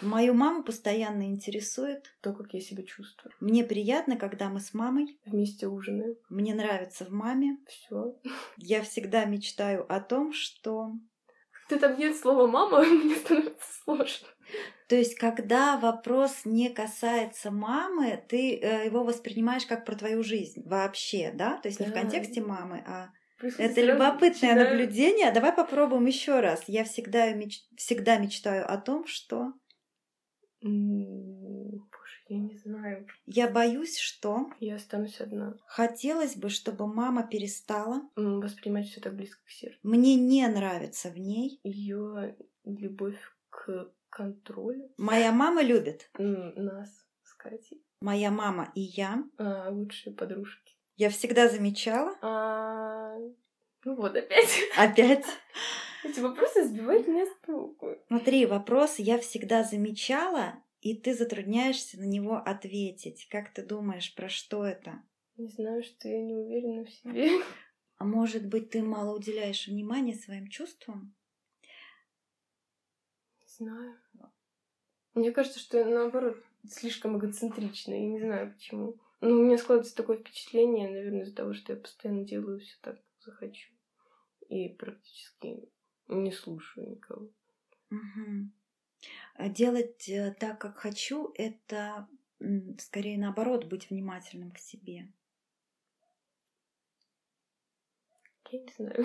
Мою 0.00 0.32
маму 0.32 0.62
постоянно 0.64 1.28
интересует 1.28 2.16
то, 2.22 2.32
как 2.32 2.54
я 2.54 2.60
себя 2.60 2.82
чувствую. 2.82 3.34
Мне 3.40 3.62
приятно, 3.62 4.16
когда 4.16 4.48
мы 4.48 4.60
с 4.60 4.72
мамой 4.72 5.18
вместе 5.26 5.68
ужинаем. 5.68 6.16
Мне 6.30 6.54
нравится 6.54 7.04
в 7.04 7.10
маме. 7.10 7.58
Все. 7.68 8.16
Я 8.56 8.80
всегда 8.80 9.26
мечтаю 9.26 9.84
о 9.92 10.00
том, 10.00 10.32
что... 10.32 10.92
Ты 11.68 11.78
там 11.78 11.98
нет 11.98 12.16
слова 12.16 12.46
«мама», 12.46 12.82
мне 12.84 13.16
становится 13.16 13.82
сложно. 13.84 14.28
То 14.88 14.94
есть, 14.94 15.16
когда 15.16 15.76
вопрос 15.76 16.42
не 16.44 16.68
касается 16.68 17.50
мамы, 17.50 18.22
ты 18.28 18.56
э, 18.56 18.86
его 18.86 19.02
воспринимаешь 19.02 19.66
как 19.66 19.84
про 19.84 19.96
твою 19.96 20.22
жизнь 20.22 20.62
вообще, 20.64 21.32
да? 21.34 21.56
То 21.56 21.68
есть 21.68 21.78
да. 21.78 21.86
не 21.86 21.90
в 21.90 21.94
контексте 21.94 22.40
мамы, 22.40 22.84
а 22.86 23.08
Просто 23.38 23.62
это 23.62 23.80
любопытное 23.82 24.54
читаю. 24.54 24.70
наблюдение. 24.70 25.32
Давай 25.32 25.52
попробуем 25.52 26.06
еще 26.06 26.40
раз. 26.40 26.62
Я 26.68 26.84
всегда, 26.84 27.32
меч... 27.32 27.64
всегда 27.76 28.16
мечтаю 28.16 28.70
о 28.70 28.78
том, 28.78 29.06
что 29.06 29.52
я 32.28 32.38
не 32.38 32.56
знаю. 32.56 33.06
Я 33.26 33.48
боюсь, 33.48 33.98
что... 33.98 34.50
Я 34.60 34.76
останусь 34.76 35.20
одна. 35.20 35.56
Хотелось 35.66 36.36
бы, 36.36 36.48
чтобы 36.48 36.86
мама 36.86 37.26
перестала... 37.26 38.02
Воспринимать 38.16 38.88
все 38.88 39.00
так 39.00 39.14
близко 39.14 39.40
к 39.44 39.50
сердцу. 39.50 39.78
Мне 39.82 40.16
не 40.16 40.46
нравится 40.48 41.10
в 41.10 41.18
ней... 41.18 41.60
Ее 41.62 42.36
любовь 42.64 43.20
к 43.50 43.90
контролю. 44.10 44.90
Моя 44.96 45.32
мама 45.32 45.62
любит... 45.62 46.10
Нас 46.18 46.90
с 47.22 47.34
Катей. 47.34 47.82
Моя 48.00 48.30
мама 48.30 48.72
и 48.74 48.80
я... 48.80 49.24
А, 49.38 49.70
лучшие 49.70 50.12
подружки. 50.14 50.74
Я 50.96 51.10
всегда 51.10 51.48
замечала... 51.48 52.16
А... 52.22 53.16
Ну 53.84 53.94
вот, 53.94 54.16
опять. 54.16 54.58
Опять. 54.76 55.24
Эти 56.04 56.20
вопросы 56.20 56.64
сбивают 56.64 57.06
меня 57.06 57.26
с 57.26 57.46
толку. 57.46 57.94
Смотри, 58.08 58.46
вопрос 58.46 58.96
я 58.98 59.18
всегда 59.18 59.62
замечала, 59.62 60.54
и 60.86 60.94
ты 60.94 61.14
затрудняешься 61.14 61.98
на 61.98 62.04
него 62.04 62.36
ответить. 62.36 63.26
Как 63.28 63.52
ты 63.52 63.66
думаешь, 63.66 64.14
про 64.14 64.28
что 64.28 64.64
это? 64.64 65.02
Не 65.36 65.48
знаю, 65.48 65.82
что 65.82 66.06
я 66.08 66.22
не 66.22 66.32
уверена 66.34 66.84
в 66.84 66.90
себе. 66.90 67.30
А 67.98 68.04
может 68.04 68.46
быть, 68.46 68.68
ты 68.68 68.82
мало 68.82 69.16
уделяешь 69.16 69.68
внимания 69.68 70.14
своим 70.14 70.48
чувствам? 70.48 71.14
Не 73.40 73.48
знаю. 73.48 73.98
Мне 75.14 75.32
кажется, 75.32 75.58
что 75.58 75.78
я, 75.78 75.86
наоборот, 75.86 76.36
слишком 76.68 77.16
эгоцентрична. 77.16 77.94
Я 77.94 78.06
не 78.06 78.20
знаю, 78.20 78.52
почему. 78.52 79.00
Но 79.22 79.30
у 79.30 79.44
меня 79.44 79.56
складывается 79.56 79.96
такое 79.96 80.18
впечатление, 80.18 80.90
наверное, 80.90 81.22
из-за 81.22 81.34
того, 81.34 81.54
что 81.54 81.72
я 81.72 81.80
постоянно 81.80 82.26
делаю 82.26 82.60
все 82.60 82.76
так, 82.82 82.96
как 82.96 83.22
захочу. 83.24 83.72
И 84.50 84.68
практически 84.68 85.70
не 86.06 86.32
слушаю 86.32 86.90
никого. 86.90 87.30
Угу. 87.90 88.50
Делать 89.38 90.08
э, 90.08 90.34
так, 90.38 90.60
как 90.60 90.78
хочу, 90.78 91.32
это 91.34 92.08
скорее 92.78 93.18
наоборот 93.18 93.66
быть 93.66 93.90
внимательным 93.90 94.50
к 94.50 94.58
себе. 94.58 95.12
Я 98.50 98.60
не 98.60 98.72
знаю. 98.76 99.04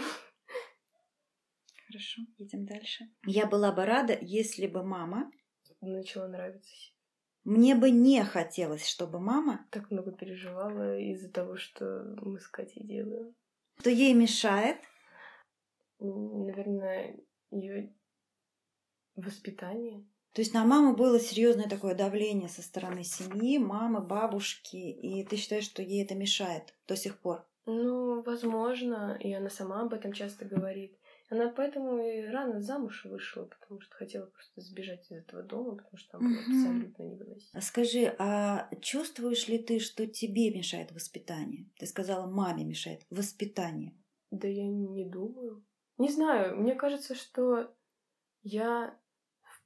Хорошо, 1.87 2.21
идем 2.37 2.65
дальше. 2.65 3.09
Я 3.25 3.47
была 3.47 3.71
бы 3.71 3.85
рада, 3.85 4.17
если 4.21 4.67
бы 4.67 4.83
мама 4.83 5.31
начала 5.81 6.27
нравиться 6.27 6.69
себе. 6.69 6.95
Мне 7.43 7.73
бы 7.73 7.89
не 7.89 8.23
хотелось, 8.23 8.87
чтобы 8.87 9.19
мама 9.19 9.67
так 9.71 9.89
много 9.89 10.11
переживала 10.11 10.99
из-за 10.99 11.31
того, 11.31 11.57
что 11.57 12.15
мы 12.21 12.39
с 12.39 12.47
Катей 12.47 12.83
делаем. 12.83 13.35
Что 13.79 13.89
ей 13.89 14.13
мешает? 14.13 14.77
Наверное, 15.99 17.19
ее 17.49 17.95
воспитание. 19.21 20.05
То 20.33 20.41
есть 20.41 20.53
на 20.53 20.63
маму 20.63 20.95
было 20.95 21.19
серьезное 21.19 21.67
такое 21.67 21.93
давление 21.93 22.47
со 22.47 22.61
стороны 22.61 23.03
семьи, 23.03 23.57
мамы, 23.57 24.01
бабушки, 24.01 24.77
и 24.77 25.25
ты 25.25 25.35
считаешь, 25.35 25.65
что 25.65 25.81
ей 25.81 26.03
это 26.03 26.15
мешает 26.15 26.73
до 26.87 26.95
сих 26.95 27.19
пор? 27.19 27.45
Ну, 27.65 28.21
возможно, 28.23 29.17
и 29.19 29.33
она 29.33 29.49
сама 29.49 29.81
об 29.81 29.93
этом 29.93 30.13
часто 30.13 30.45
говорит. 30.45 30.97
Она 31.29 31.49
поэтому 31.49 31.97
и 31.97 32.25
рано 32.25 32.61
замуж 32.61 33.05
вышла, 33.05 33.45
потому 33.45 33.79
что 33.79 33.95
хотела 33.95 34.25
просто 34.25 34.59
сбежать 34.59 35.09
из 35.09 35.17
этого 35.17 35.43
дома, 35.43 35.77
потому 35.77 35.97
что 35.97 36.11
там 36.11 36.21
было 36.21 36.41
абсолютно 36.41 37.03
невыносимо. 37.03 37.61
Скажи, 37.61 38.15
а 38.19 38.69
чувствуешь 38.81 39.47
ли 39.47 39.57
ты, 39.57 39.79
что 39.79 40.07
тебе 40.07 40.53
мешает 40.53 40.91
воспитание? 40.91 41.69
Ты 41.79 41.85
сказала, 41.85 42.27
маме 42.27 42.65
мешает 42.65 43.05
воспитание. 43.09 43.95
Да 44.29 44.47
я 44.47 44.67
не 44.67 45.05
думаю. 45.05 45.63
Не 45.97 46.09
знаю, 46.09 46.57
мне 46.57 46.75
кажется, 46.75 47.15
что 47.15 47.73
я, 48.43 48.99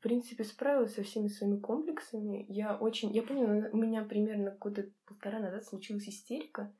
принципе, 0.05 0.43
справилась 0.43 0.93
со 0.93 1.01
всеми 1.01 1.29
своими 1.29 1.59
комплексами. 1.59 2.45
Я 2.47 2.77
очень... 2.77 3.11
Я 3.11 3.23
помню, 3.23 3.71
у 3.73 3.77
меня 3.77 4.03
примерно 4.03 4.51
года 4.51 4.87
полтора 5.07 5.39
назад 5.39 5.65
случилась 5.65 6.07
истерика. 6.07 6.71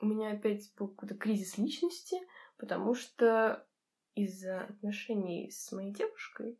У 0.00 0.06
меня 0.06 0.30
опять 0.30 0.72
был 0.78 0.88
какой-то 0.88 1.14
кризис 1.14 1.58
личности, 1.58 2.16
потому 2.56 2.94
что 2.94 3.66
из-за 4.14 4.62
отношений 4.62 5.50
с 5.50 5.70
моей 5.70 5.92
девушкой 5.92 6.58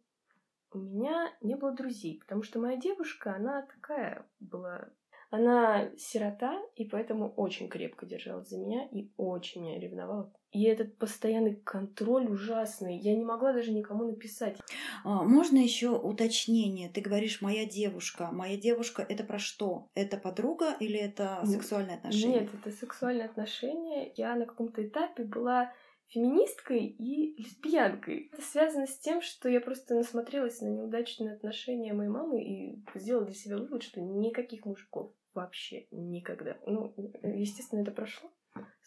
у 0.72 0.80
меня 0.80 1.34
не 1.40 1.54
было 1.54 1.72
друзей, 1.72 2.18
потому 2.20 2.42
что 2.42 2.60
моя 2.60 2.76
девушка, 2.76 3.34
она 3.34 3.62
такая 3.62 4.28
была 4.38 4.90
она 5.32 5.90
сирота, 5.96 6.60
и 6.76 6.84
поэтому 6.84 7.32
очень 7.36 7.70
крепко 7.70 8.04
держалась 8.04 8.50
за 8.50 8.58
меня 8.58 8.86
и 8.92 9.10
очень 9.16 9.62
меня 9.62 9.80
ревновала. 9.80 10.30
И 10.50 10.64
этот 10.64 10.98
постоянный 10.98 11.56
контроль 11.56 12.26
ужасный. 12.30 12.98
Я 12.98 13.16
не 13.16 13.24
могла 13.24 13.54
даже 13.54 13.72
никому 13.72 14.04
написать. 14.04 14.58
А, 15.04 15.22
можно 15.22 15.56
еще 15.56 15.88
уточнение? 15.88 16.90
Ты 16.90 17.00
говоришь 17.00 17.40
«моя 17.40 17.64
девушка». 17.64 18.28
Моя 18.30 18.58
девушка— 18.58 19.06
это 19.08 19.24
про 19.24 19.38
что? 19.38 19.88
Это 19.94 20.18
подруга 20.18 20.76
или 20.80 20.98
это 20.98 21.40
сексуальные 21.46 21.96
отношения? 21.96 22.40
Нет, 22.40 22.50
это 22.52 22.70
сексуальные 22.70 23.24
отношения. 23.24 24.12
Я 24.14 24.36
на 24.36 24.44
каком-то 24.44 24.86
этапе 24.86 25.24
была 25.24 25.72
феминисткой 26.08 26.88
и 26.88 27.42
лесбиянкой. 27.42 28.28
Это 28.34 28.42
связано 28.42 28.86
с 28.86 28.98
тем, 28.98 29.22
что 29.22 29.48
я 29.48 29.62
просто 29.62 29.94
насмотрелась 29.94 30.60
на 30.60 30.68
неудачные 30.68 31.32
отношения 31.32 31.94
моей 31.94 32.10
мамы 32.10 32.44
и 32.44 32.84
сделала 32.94 33.24
для 33.24 33.34
себя 33.34 33.56
вывод, 33.56 33.82
что 33.82 34.02
никаких 34.02 34.66
мужиков 34.66 35.14
вообще 35.34 35.86
никогда. 35.90 36.58
Ну, 36.66 36.94
естественно, 37.22 37.80
это 37.80 37.92
прошло 37.92 38.30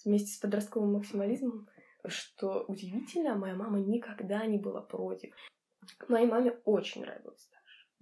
вместе 0.04 0.32
с 0.32 0.38
подростковым 0.38 0.94
максимализмом, 0.94 1.68
что 2.08 2.66
удивительно, 2.68 3.36
моя 3.36 3.56
мама 3.56 3.80
никогда 3.80 4.46
не 4.46 4.58
была 4.58 4.82
против. 4.82 5.36
Моей 6.08 6.28
маме 6.28 6.52
очень 6.66 7.02
нравилось 7.02 7.50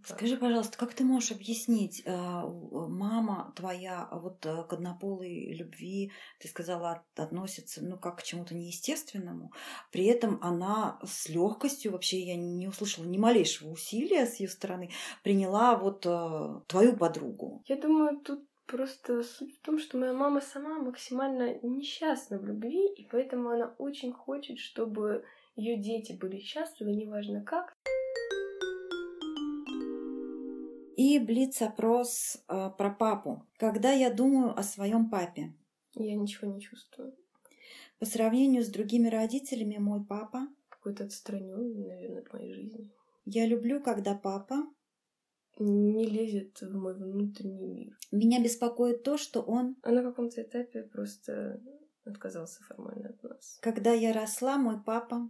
Скажи, 0.06 0.38
пожалуйста, 0.38 0.78
как 0.78 0.94
ты 0.94 1.04
можешь 1.04 1.32
объяснить, 1.32 2.04
э, 2.06 2.12
мама 2.12 3.54
твоя 3.56 4.10
вот 4.12 4.46
э, 4.46 4.64
к 4.64 4.74
однополой 4.74 5.54
любви, 5.54 6.12
ты 6.40 6.48
сказала, 6.48 7.04
относится, 7.16 7.84
ну, 7.84 7.98
как 7.98 8.20
к 8.20 8.24
чему-то 8.24 8.56
неестественному, 8.56 9.52
при 9.92 10.06
этом 10.06 10.40
она 10.42 11.00
с 11.06 11.30
легкостью, 11.30 11.92
вообще 11.92 12.20
я 12.20 12.36
не 12.36 12.68
услышала 12.68 13.06
ни 13.06 13.18
малейшего 13.18 13.70
усилия 13.70 14.26
с 14.26 14.40
ее 14.40 14.50
стороны, 14.50 14.92
приняла 15.24 15.76
вот 15.78 16.06
э, 16.06 16.62
твою 16.68 16.98
подругу? 16.98 17.64
Я 17.68 17.78
думаю, 17.78 18.20
тут 18.20 18.46
Просто 18.66 19.24
суть 19.24 19.58
в 19.58 19.62
том, 19.62 19.78
что 19.78 19.98
моя 19.98 20.14
мама 20.14 20.40
сама 20.40 20.80
максимально 20.80 21.60
несчастна 21.64 22.40
в 22.40 22.46
любви, 22.46 22.88
и 22.94 23.06
поэтому 23.06 23.50
она 23.50 23.76
очень 23.78 24.14
хочет, 24.14 24.58
чтобы 24.58 25.26
ее 25.56 25.78
дети 25.78 26.14
были 26.14 26.40
счастливы, 26.40 26.94
неважно 26.94 27.44
как. 27.44 27.74
И 30.96 31.18
блиц-опрос 31.18 32.38
э, 32.48 32.70
про 32.78 32.92
папу. 32.92 33.48
Когда 33.58 33.92
я 33.92 34.14
думаю 34.14 34.58
о 34.58 34.62
своем 34.62 35.10
папе? 35.10 35.54
Я 35.96 36.16
ничего 36.16 36.52
не 36.52 36.62
чувствую. 36.62 37.16
По 38.00 38.06
сравнению 38.06 38.64
с 38.64 38.70
другими 38.70 39.08
родителями, 39.08 39.78
мой 39.78 40.06
папа... 40.06 40.48
Какой-то 40.70 41.06
отстраненный, 41.06 41.88
наверное, 41.88 42.22
от 42.22 42.34
моей 42.34 42.54
жизни. 42.54 42.92
Я 43.26 43.48
люблю, 43.48 43.82
когда 43.82 44.14
папа... 44.16 44.68
Не 45.60 46.06
лезет 46.08 46.62
в 46.62 46.76
мой 46.76 46.96
внутренний 46.96 47.68
мир. 47.68 47.98
Меня 48.12 48.44
беспокоит 48.44 49.04
то, 49.04 49.18
что 49.18 49.42
он... 49.42 49.78
А 49.84 49.92
на 49.92 50.04
каком-то 50.04 50.42
этапе 50.42 50.84
просто 50.84 51.62
отказался 52.06 52.64
формально 52.64 53.10
от 53.10 53.24
нас. 53.24 53.58
Когда 53.62 53.94
я 53.94 54.14
росла, 54.14 54.58
мой 54.58 54.84
папа... 54.84 55.30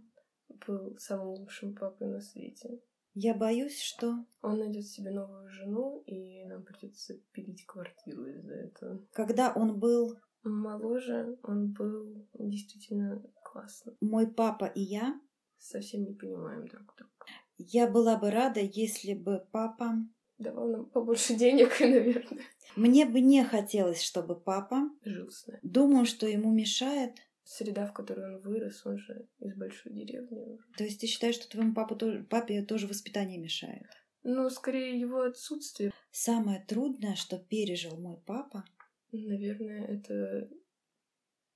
Был 0.66 0.96
самым 0.98 1.28
лучшим 1.28 1.74
папой 1.74 2.08
на 2.08 2.20
свете. 2.20 2.80
Я 3.14 3.34
боюсь, 3.34 3.80
что... 3.80 4.24
Он 4.42 4.58
найдет 4.58 4.86
себе 4.86 5.10
новую 5.10 5.48
жену, 5.48 6.02
и 6.06 6.44
нам 6.44 6.64
придется 6.64 7.14
пилить 7.32 7.64
квартиру 7.64 8.26
из-за 8.26 8.54
этого. 8.54 9.00
Когда 9.12 9.52
он 9.52 9.78
был 9.78 10.18
моложе, 10.42 11.38
он 11.42 11.72
был 11.72 12.26
действительно 12.34 13.22
классный. 13.42 13.96
Мой 14.00 14.26
папа 14.26 14.66
и 14.66 14.82
я 14.82 15.18
совсем 15.58 16.04
не 16.04 16.12
понимаем 16.12 16.66
друг 16.66 16.94
друга. 16.96 17.12
Я 17.56 17.88
была 17.88 18.16
бы 18.16 18.30
рада, 18.30 18.60
если 18.60 19.14
бы 19.14 19.46
папа 19.52 19.94
давал 20.38 20.68
нам 20.68 20.86
побольше 20.86 21.34
денег, 21.34 21.68
наверное. 21.80 22.42
Мне 22.76 23.06
бы 23.06 23.20
не 23.20 23.44
хотелось, 23.44 24.02
чтобы 24.02 24.38
папа 24.38 24.90
жил 25.04 25.30
с 25.30 25.46
нами. 25.46 25.60
Думаю, 25.62 26.06
что 26.06 26.26
ему 26.26 26.52
мешает 26.52 27.18
среда, 27.44 27.86
в 27.86 27.92
которой 27.92 28.34
он 28.36 28.40
вырос, 28.40 28.84
он 28.86 28.98
же 28.98 29.28
из 29.38 29.54
большой 29.54 29.92
деревни. 29.92 30.58
То 30.76 30.84
есть 30.84 31.00
ты 31.00 31.06
считаешь, 31.06 31.36
что 31.36 31.48
твоему 31.48 31.74
папу, 31.74 31.96
папе 32.28 32.62
тоже 32.62 32.86
воспитание 32.86 33.38
мешает? 33.38 33.86
Ну, 34.22 34.48
скорее 34.50 34.98
его 34.98 35.20
отсутствие. 35.22 35.92
Самое 36.10 36.64
трудное, 36.66 37.14
что 37.14 37.38
пережил 37.38 37.98
мой 37.98 38.16
папа? 38.26 38.64
Наверное, 39.12 39.84
это 39.86 40.48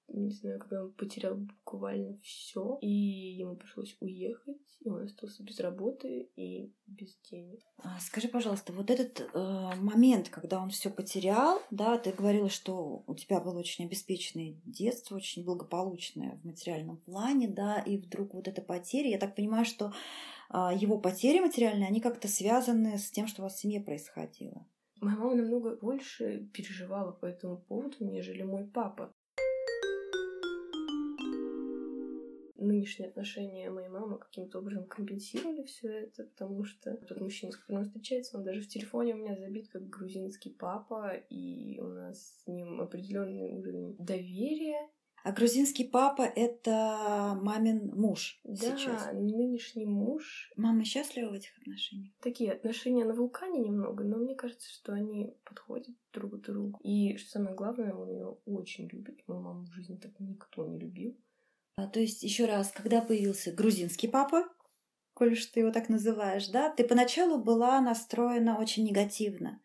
не 0.09 0.31
знаю, 0.31 0.59
когда 0.59 0.85
он 0.85 0.93
потерял 0.93 1.35
буквально 1.37 2.19
все, 2.23 2.79
и 2.81 2.89
ему 2.89 3.57
пришлось 3.57 3.97
уехать, 4.01 4.57
и 4.81 4.89
он 4.89 5.03
остался 5.03 5.43
без 5.43 5.61
работы 5.61 6.31
и 6.37 6.73
без 6.87 7.19
денег. 7.31 7.61
А, 7.79 7.99
скажи, 8.01 8.29
пожалуйста, 8.29 8.73
вот 8.73 8.91
этот 8.91 9.21
э, 9.21 9.71
момент, 9.77 10.29
когда 10.31 10.61
он 10.61 10.71
все 10.71 10.91
потерял, 10.91 11.61
да, 11.71 11.99
ты 11.99 12.13
говорила, 12.13 12.49
что 12.49 13.05
у 13.07 13.15
тебя 13.15 13.41
было 13.41 13.59
очень 13.59 13.85
обеспеченное 13.85 14.57
детство, 14.65 15.17
очень 15.17 15.45
благополучное 15.45 16.39
в 16.43 16.45
материальном 16.47 16.99
плане, 16.99 17.49
да, 17.49 17.79
и 17.81 17.99
вдруг 17.99 18.35
вот 18.35 18.49
эта 18.49 18.63
потеря, 18.63 19.11
я 19.11 19.19
так 19.19 19.35
понимаю, 19.35 19.65
что 19.65 19.93
э, 20.51 20.71
его 20.77 20.99
потери 20.99 21.41
материальные, 21.41 21.89
они 21.89 22.01
как-то 22.01 22.29
связаны 22.29 22.99
с 22.99 23.11
тем, 23.11 23.27
что 23.27 23.43
у 23.43 23.45
вас 23.45 23.57
в 23.57 23.61
семье 23.61 23.81
происходило. 23.81 24.67
Моя 25.01 25.17
мама 25.17 25.37
намного 25.37 25.77
больше 25.77 26.49
переживала 26.53 27.13
по 27.13 27.27
этому 27.27 27.59
поводу, 27.59 27.97
нежели 28.01 28.43
мой 28.43 28.67
папа. 28.67 29.15
Нынешние 32.59 33.09
отношения 33.09 33.71
моей 33.71 33.89
мамы 33.89 34.19
каким-то 34.19 34.59
образом 34.59 34.87
компенсировали 34.87 35.63
все 35.65 35.89
это, 35.89 36.25
потому 36.25 36.65
что 36.65 36.97
тот 36.97 37.21
мужчина, 37.21 37.53
с 37.53 37.57
которым 37.57 37.83
он 37.83 37.87
встречается, 37.87 38.37
он 38.37 38.45
даже 38.45 38.61
в 38.61 38.69
телефоне 38.69 39.15
у 39.15 39.19
меня 39.19 39.37
забит 39.37 39.69
как 39.69 39.89
грузинский 39.89 40.51
папа, 40.51 41.15
и 41.31 41.79
у 41.81 41.89
нас 41.89 42.43
с 42.43 42.47
ним 42.47 42.81
определенный 42.81 43.53
уровень 43.53 43.97
доверия. 43.99 44.89
А 45.25 45.33
грузинский 45.33 45.85
папа— 45.85 46.23
это 46.37 47.39
мамин 47.43 47.91
муж 47.95 48.41
да, 48.45 48.77
сейчас. 48.77 49.13
нынешний 49.13 49.85
муж. 49.85 50.51
Мама 50.57 50.85
счастлива 50.85 51.31
в 51.31 51.35
этих 51.35 51.59
отношениях? 51.59 52.13
Такие 52.21 52.53
отношения 52.53 53.05
на 53.05 53.15
вулкане 53.15 53.59
немного, 53.59 54.05
но 54.05 54.17
мне 54.17 54.37
кажется, 54.37 54.71
что 54.71 54.93
они 54.93 55.35
подходят 55.45 55.95
друг 56.13 56.41
к 56.41 56.47
другу. 56.47 56.79
И 56.83 57.17
что 57.17 57.31
самое 57.31 57.57
главное, 57.57 57.93
он 57.95 58.11
ее 58.11 58.37
очень 58.47 58.89
любит. 58.89 59.23
Мою 59.27 59.43
маму 59.43 59.65
в 59.65 59.73
жизни 59.73 59.97
так 59.97 60.13
никто 60.21 60.65
не 60.67 60.79
любил. 60.79 61.17
А, 61.79 61.87
то 61.87 62.01
есть, 62.01 62.25
еще 62.25 62.47
раз, 62.47 62.73
когда 62.73 63.01
появился 63.01 63.53
грузинский 63.53 64.09
папа, 64.09 64.49
коль 65.15 65.37
что 65.37 65.53
ты 65.53 65.61
его 65.61 65.71
так 65.71 65.89
называешь, 65.89 66.49
да, 66.49 66.71
ты 66.71 66.83
поначалу 66.83 67.39
была 67.39 67.81
настроена 67.81 68.59
очень 68.59 68.83
негативно. 68.83 69.61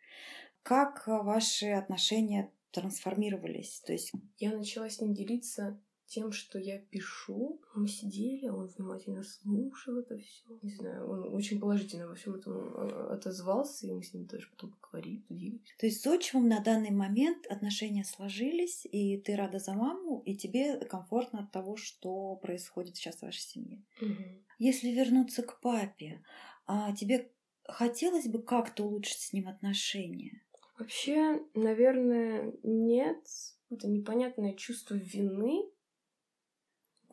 Как 0.61 1.07
ваши 1.07 1.71
отношения 1.71 2.51
трансформировались? 2.69 3.81
То 3.83 3.93
есть... 3.93 4.11
Я 4.37 4.55
начала 4.55 4.87
с 4.91 5.01
ним 5.01 5.15
делиться 5.15 5.81
тем, 6.13 6.31
что 6.31 6.59
я 6.59 6.77
пишу. 6.77 7.59
Мы 7.73 7.87
сидели, 7.87 8.47
он 8.47 8.67
внимательно 8.67 9.23
слушал 9.23 9.97
это 9.97 10.17
все. 10.17 10.59
Не 10.61 10.71
знаю, 10.75 11.09
он 11.09 11.33
очень 11.33 11.59
положительно 11.59 12.07
во 12.07 12.15
всем 12.15 12.35
этом 12.35 12.53
а, 12.53 13.13
отозвался, 13.13 13.87
и 13.87 13.91
мы 13.91 14.03
с 14.03 14.13
ним 14.13 14.27
тоже 14.27 14.47
потом 14.51 14.73
поговорили. 14.73 15.61
То 15.79 15.87
есть 15.87 16.01
с 16.01 16.07
отчимом 16.07 16.47
на 16.47 16.59
данный 16.59 16.91
момент 16.91 17.47
отношения 17.47 18.03
сложились, 18.03 18.85
и 18.85 19.17
ты 19.17 19.35
рада 19.35 19.57
за 19.57 19.73
маму, 19.73 20.21
и 20.25 20.35
тебе 20.35 20.77
комфортно 20.85 21.39
от 21.39 21.51
того, 21.51 21.77
что 21.77 22.35
происходит 22.35 22.95
сейчас 22.95 23.17
в 23.17 23.23
вашей 23.23 23.41
семье. 23.41 23.83
Угу. 24.01 24.23
Если 24.59 24.89
вернуться 24.89 25.41
к 25.41 25.59
папе, 25.61 26.23
а 26.67 26.95
тебе 26.95 27.31
хотелось 27.67 28.27
бы 28.27 28.41
как-то 28.41 28.83
улучшить 28.83 29.19
с 29.19 29.33
ним 29.33 29.47
отношения? 29.47 30.43
Вообще, 30.77 31.41
наверное, 31.55 32.53
нет. 32.63 33.25
Это 33.69 33.87
непонятное 33.87 34.53
чувство 34.53 34.93
вины 34.93 35.72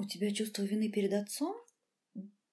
у 0.00 0.04
тебя 0.04 0.30
чувство 0.32 0.62
вины 0.62 0.90
перед 0.90 1.12
отцом? 1.12 1.56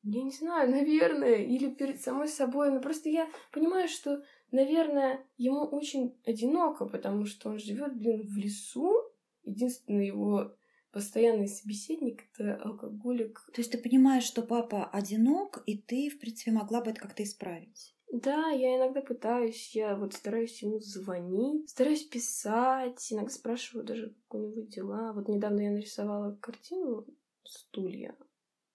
Я 0.04 0.24
не 0.24 0.32
знаю, 0.32 0.70
наверное, 0.70 1.44
или 1.44 1.70
перед 1.74 2.02
самой 2.02 2.28
собой. 2.28 2.72
Но 2.72 2.80
просто 2.80 3.10
я 3.10 3.30
понимаю, 3.52 3.88
что, 3.88 4.24
наверное, 4.52 5.26
ему 5.38 5.66
очень 5.66 6.18
одиноко, 6.26 6.86
потому 6.86 7.26
что 7.26 7.50
он 7.50 7.60
живет, 7.60 7.98
блин, 7.98 8.26
в 8.26 8.38
лесу. 8.38 8.94
Единственный 9.44 10.08
его 10.08 10.56
постоянный 10.92 11.48
собеседник 11.48 12.24
это 12.34 12.56
алкоголик. 12.56 13.42
То 13.54 13.62
есть 13.62 13.72
ты 13.72 13.78
понимаешь, 13.78 14.24
что 14.24 14.42
папа 14.42 14.86
одинок, 14.86 15.64
и 15.66 15.78
ты, 15.78 16.10
в 16.10 16.20
принципе, 16.20 16.52
могла 16.52 16.82
бы 16.82 16.92
это 16.92 17.02
как-то 17.02 17.24
исправить? 17.24 17.94
Да, 18.12 18.50
я 18.50 18.78
иногда 18.78 19.02
пытаюсь, 19.02 19.76
я 19.76 19.96
вот 19.98 20.14
стараюсь 20.14 20.62
ему 20.64 20.80
звонить, 20.80 21.70
стараюсь 21.70 22.04
писать, 22.04 23.06
иногда 23.12 23.30
спрашиваю 23.30 23.86
даже, 23.86 24.16
как 24.30 24.36
у 24.36 24.38
него 24.38 24.62
дела. 24.62 25.12
Вот 25.14 25.28
недавно 25.28 25.60
я 25.60 25.72
нарисовала 25.72 26.34
картину 26.40 27.06
стулья. 27.50 28.16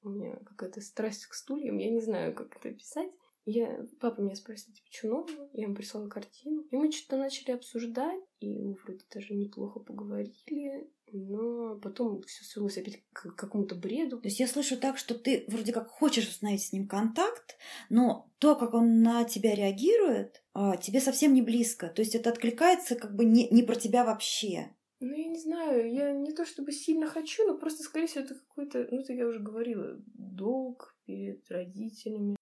У 0.02 0.08
меня 0.08 0.36
какая-то 0.46 0.80
страсть 0.80 1.26
к 1.26 1.34
стульям, 1.34 1.78
я 1.78 1.90
не 1.90 2.00
знаю, 2.00 2.34
как 2.34 2.56
это 2.56 2.70
описать. 2.70 3.10
Я, 3.44 3.84
папа 4.00 4.20
меня 4.20 4.36
спросил, 4.36 4.72
типа, 4.72 4.86
что 4.90 5.08
нового? 5.08 5.50
Я 5.52 5.64
ему 5.64 5.74
прислала 5.74 6.08
картину. 6.08 6.62
И 6.70 6.76
мы 6.76 6.92
что-то 6.92 7.16
начали 7.16 7.50
обсуждать, 7.50 8.20
и 8.38 8.56
мы 8.56 8.74
вроде 8.84 9.04
даже 9.12 9.34
неплохо 9.34 9.80
поговорили, 9.80 10.88
но 11.10 11.76
потом 11.76 12.22
все 12.22 12.44
свелось 12.44 12.78
опять 12.78 13.02
к 13.12 13.34
какому-то 13.34 13.74
бреду. 13.74 14.20
То 14.20 14.28
есть 14.28 14.38
я 14.38 14.46
слышу 14.46 14.76
так, 14.76 14.96
что 14.96 15.16
ты 15.16 15.44
вроде 15.48 15.72
как 15.72 15.88
хочешь 15.88 16.28
установить 16.28 16.62
с 16.62 16.72
ним 16.72 16.86
контакт, 16.86 17.56
но 17.90 18.30
то, 18.38 18.54
как 18.54 18.74
он 18.74 19.02
на 19.02 19.24
тебя 19.24 19.56
реагирует, 19.56 20.44
а, 20.54 20.76
тебе 20.76 21.00
совсем 21.00 21.34
не 21.34 21.42
близко. 21.42 21.88
То 21.88 22.00
есть 22.00 22.14
это 22.14 22.30
откликается 22.30 22.94
как 22.94 23.16
бы 23.16 23.24
не, 23.24 23.48
не 23.48 23.64
про 23.64 23.74
тебя 23.74 24.04
вообще. 24.04 24.72
Ну, 25.04 25.16
я 25.16 25.26
не 25.26 25.38
знаю, 25.38 25.92
я 25.92 26.12
не 26.12 26.30
то 26.32 26.46
чтобы 26.46 26.70
сильно 26.70 27.08
хочу, 27.08 27.44
но 27.44 27.58
просто, 27.58 27.82
скорее 27.82 28.06
всего, 28.06 28.24
это 28.24 28.36
какой-то, 28.36 28.86
ну, 28.88 29.00
это 29.00 29.12
я 29.12 29.26
уже 29.26 29.40
говорила, 29.40 29.96
долг 30.14 30.94
перед 31.06 31.50
родителями. 31.50 32.36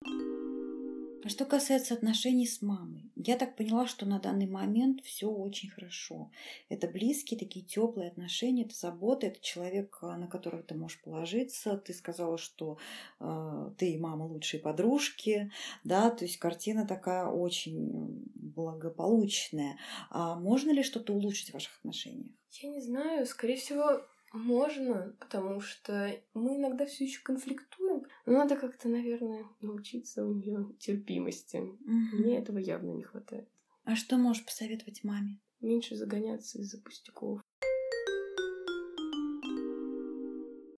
А 1.23 1.29
что 1.29 1.45
касается 1.45 1.93
отношений 1.93 2.47
с 2.47 2.63
мамой, 2.63 3.11
я 3.15 3.37
так 3.37 3.55
поняла, 3.55 3.87
что 3.87 4.07
на 4.07 4.19
данный 4.19 4.47
момент 4.47 5.03
все 5.05 5.29
очень 5.29 5.69
хорошо. 5.69 6.31
Это 6.71 6.89
близкие, 6.89 7.39
такие 7.39 7.63
теплые 7.65 8.09
отношения, 8.09 8.65
это 8.65 8.75
забота, 8.75 9.27
это 9.27 9.39
человек, 9.41 9.99
а, 10.01 10.17
на 10.17 10.29
которого 10.29 10.63
ты 10.63 10.75
можешь 10.75 11.03
положиться. 11.03 11.77
Ты 11.77 11.93
сказала, 11.93 12.39
что 12.39 12.79
э, 13.21 13.71
ты 13.77 13.93
и 13.93 13.99
мама 13.99 14.25
лучшие 14.25 14.61
подружки, 14.61 15.51
да, 15.85 16.11
то 16.11 16.25
есть 16.25 16.39
картина 16.39 16.87
такая 16.87 17.27
очень 17.27 18.25
благополучная. 18.35 19.77
А 20.09 20.37
можно 20.37 20.71
ли 20.71 20.83
что-то 20.83 21.13
улучшить 21.13 21.51
в 21.51 21.55
ваших 21.55 21.77
отношениях? 21.81 22.33
Я 22.63 22.71
не 22.71 22.81
знаю, 22.81 23.27
скорее 23.27 23.57
всего, 23.57 24.01
можно, 24.33 25.15
потому 25.19 25.61
что 25.61 26.17
мы 26.35 26.57
иногда 26.57 26.87
все 26.87 27.05
еще 27.05 27.23
конфликтуем. 27.23 28.05
Но 28.27 28.33
надо 28.33 28.57
как-то, 28.57 28.89
наверное, 28.89 29.45
научиться 29.61 30.25
у 30.25 30.33
нее 30.33 30.73
терпимости. 30.79 31.57
Угу. 31.57 32.23
Мне 32.23 32.39
этого 32.39 32.59
явно 32.59 32.91
не 32.93 33.03
хватает. 33.03 33.49
А 33.85 33.97
что 33.97 34.17
можешь 34.17 34.45
посоветовать 34.45 35.05
маме? 35.05 35.41
Меньше 35.61 35.97
загоняться 35.97 36.59
из-за 36.59 36.79
пустяков. 36.81 37.41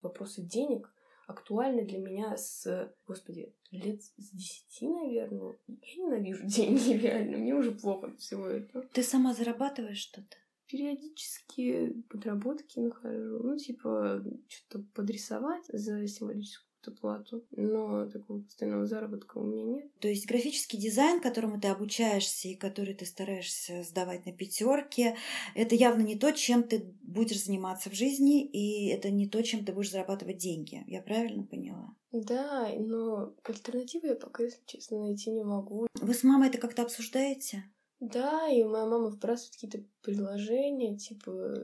Вопросы 0.00 0.42
денег 0.42 0.92
актуальны 1.26 1.84
для 1.84 1.98
меня 1.98 2.36
с, 2.36 2.92
господи, 3.06 3.54
лет 3.70 4.02
с 4.02 4.30
десяти, 4.30 4.88
наверное. 4.88 5.56
Я 5.66 6.04
ненавижу 6.04 6.44
деньги, 6.46 6.92
реально. 6.92 7.38
Мне 7.38 7.54
уже 7.54 7.72
плохо 7.72 8.08
от 8.08 8.20
всего 8.20 8.46
этого. 8.46 8.84
Ты 8.92 9.02
сама 9.02 9.34
зарабатываешь 9.34 9.98
что-то? 9.98 10.36
Периодически 10.72 12.02
подработки 12.08 12.78
нахожу. 12.78 13.42
Ну, 13.42 13.56
типа, 13.58 14.24
что-то 14.48 14.84
подрисовать 14.94 15.66
за 15.68 16.06
символическую 16.08 16.66
плату, 17.00 17.44
но 17.52 18.08
такого 18.08 18.40
постоянного 18.40 18.86
заработка 18.86 19.38
у 19.38 19.44
меня 19.44 19.64
нет. 19.64 19.92
То 20.00 20.08
есть 20.08 20.26
графический 20.26 20.80
дизайн, 20.80 21.20
которому 21.20 21.60
ты 21.60 21.68
обучаешься 21.68 22.48
и 22.48 22.56
который 22.56 22.94
ты 22.94 23.06
стараешься 23.06 23.84
сдавать 23.84 24.26
на 24.26 24.32
пятерке, 24.32 25.16
это 25.54 25.76
явно 25.76 26.02
не 26.02 26.18
то, 26.18 26.32
чем 26.32 26.64
ты 26.64 26.92
будешь 27.02 27.44
заниматься 27.44 27.88
в 27.88 27.94
жизни, 27.94 28.44
и 28.44 28.88
это 28.88 29.10
не 29.10 29.28
то, 29.28 29.42
чем 29.42 29.64
ты 29.64 29.72
будешь 29.72 29.92
зарабатывать 29.92 30.38
деньги. 30.38 30.82
Я 30.88 31.02
правильно 31.02 31.44
поняла? 31.44 31.94
Да, 32.10 32.68
но 32.78 33.34
альтернативы 33.44 34.08
я 34.08 34.14
пока, 34.16 34.42
если 34.42 34.62
честно, 34.66 34.98
найти 34.98 35.30
не 35.30 35.44
могу. 35.44 35.86
Вы 35.94 36.14
с 36.14 36.24
мамой 36.24 36.48
это 36.48 36.58
как-то 36.58 36.82
обсуждаете? 36.82 37.64
Да, 38.02 38.48
и 38.48 38.64
моя 38.64 38.84
мама 38.84 39.10
выбрасывает 39.10 39.52
какие-то 39.54 39.88
предложения, 40.02 40.98
типа... 40.98 41.54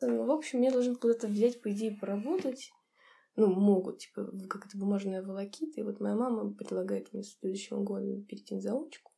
Ну, 0.00 0.24
в 0.24 0.30
общем, 0.30 0.60
мне 0.60 0.70
должны 0.70 0.94
куда-то 0.94 1.26
взять, 1.26 1.60
по 1.60 1.72
идее, 1.72 1.98
поработать. 2.00 2.70
Ну, 3.34 3.48
могут, 3.48 3.98
типа, 3.98 4.30
как 4.48 4.66
это 4.66 4.78
бумажная 4.78 5.20
волокита. 5.20 5.80
И 5.80 5.82
вот 5.82 5.98
моя 5.98 6.14
мама 6.14 6.54
предлагает 6.54 7.12
мне 7.12 7.22
в 7.22 7.26
следующем 7.26 7.84
году 7.84 8.22
перейти 8.22 8.54
на 8.54 8.60
заочку. 8.60 9.10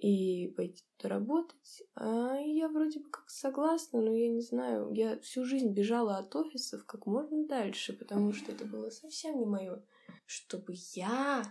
и 0.00 0.48
пойти 0.56 0.84
туда 0.96 1.14
работать. 1.14 1.82
А 1.94 2.36
я 2.36 2.68
вроде 2.68 3.00
бы 3.00 3.10
как 3.10 3.28
согласна, 3.28 4.00
но 4.00 4.12
я 4.14 4.28
не 4.28 4.40
знаю, 4.40 4.92
я 4.92 5.18
всю 5.20 5.44
жизнь 5.44 5.72
бежала 5.72 6.18
от 6.18 6.34
офисов 6.36 6.84
как 6.86 7.06
можно 7.06 7.46
дальше, 7.46 7.92
потому 7.92 8.32
что 8.32 8.52
это 8.52 8.64
было 8.64 8.90
совсем 8.90 9.38
не 9.38 9.46
мое. 9.46 9.82
Чтобы 10.26 10.74
я, 10.94 11.42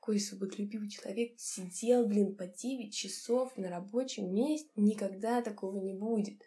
такой 0.00 0.18
свободолюбивый 0.18 0.88
человек, 0.88 1.34
сидел, 1.36 2.06
блин, 2.06 2.34
по 2.34 2.46
9 2.46 2.92
часов 2.92 3.54
на 3.56 3.68
рабочем 3.68 4.34
месте, 4.34 4.70
никогда 4.74 5.42
такого 5.42 5.76
не 5.76 5.92
будет. 5.92 6.40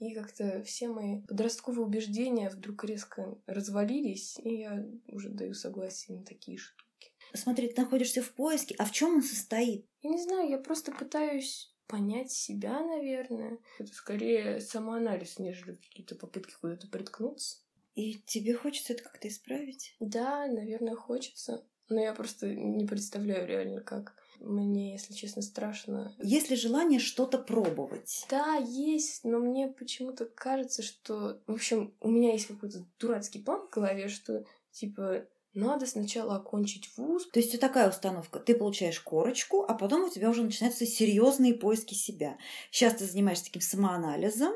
И 0.00 0.14
как-то 0.14 0.62
все 0.64 0.88
мои 0.88 1.22
подростковые 1.22 1.86
убеждения 1.86 2.50
вдруг 2.50 2.84
резко 2.84 3.38
развалились, 3.46 4.38
и 4.42 4.60
я 4.60 4.86
уже 5.06 5.30
даю 5.30 5.54
согласие 5.54 6.18
на 6.18 6.24
такие 6.24 6.58
штуки. 6.58 7.12
Смотри, 7.34 7.68
ты 7.68 7.82
находишься 7.82 8.22
в 8.22 8.32
поиске, 8.32 8.74
а 8.78 8.84
в 8.84 8.92
чем 8.92 9.16
он 9.16 9.22
состоит? 9.22 9.86
Я 10.02 10.10
не 10.10 10.22
знаю, 10.22 10.48
я 10.48 10.58
просто 10.58 10.92
пытаюсь 10.92 11.74
понять 11.86 12.32
себя, 12.32 12.80
наверное. 12.80 13.58
Это 13.78 13.92
скорее 13.92 14.60
самоанализ, 14.60 15.38
нежели 15.38 15.76
какие-то 15.76 16.14
попытки 16.16 16.54
куда-то 16.60 16.88
приткнуться. 16.88 17.58
И 17.94 18.14
тебе 18.26 18.54
хочется 18.54 18.92
это 18.92 19.02
как-то 19.02 19.28
исправить? 19.28 19.96
Да, 19.98 20.46
наверное, 20.46 20.94
хочется. 20.94 21.66
Но 21.88 22.00
я 22.00 22.12
просто 22.12 22.46
не 22.54 22.84
представляю 22.86 23.46
реально, 23.46 23.80
как. 23.80 24.14
Мне, 24.40 24.92
если 24.92 25.14
честно, 25.14 25.42
страшно. 25.42 26.14
Есть 26.22 26.50
ли 26.50 26.56
желание 26.56 27.00
что-то 27.00 27.38
пробовать? 27.38 28.24
Да, 28.30 28.54
есть, 28.56 29.24
но 29.24 29.38
мне 29.38 29.68
почему-то 29.68 30.26
кажется, 30.26 30.82
что... 30.82 31.40
В 31.46 31.54
общем, 31.54 31.94
у 32.00 32.08
меня 32.08 32.32
есть 32.32 32.46
какой-то 32.46 32.84
дурацкий 33.00 33.40
план 33.40 33.66
в 33.66 33.74
голове, 33.74 34.08
что, 34.08 34.44
типа, 34.70 35.26
надо 35.54 35.86
сначала 35.86 36.36
окончить 36.36 36.88
вуз. 36.96 37.28
То 37.30 37.40
есть 37.40 37.54
это 37.54 37.66
такая 37.66 37.88
установка. 37.88 38.38
Ты 38.38 38.54
получаешь 38.54 39.00
корочку, 39.00 39.64
а 39.64 39.74
потом 39.74 40.04
у 40.04 40.10
тебя 40.10 40.30
уже 40.30 40.44
начинаются 40.44 40.86
серьезные 40.86 41.54
поиски 41.54 41.94
себя. 41.94 42.38
Сейчас 42.70 42.94
ты 42.94 43.06
занимаешься 43.06 43.46
таким 43.46 43.62
самоанализом, 43.62 44.52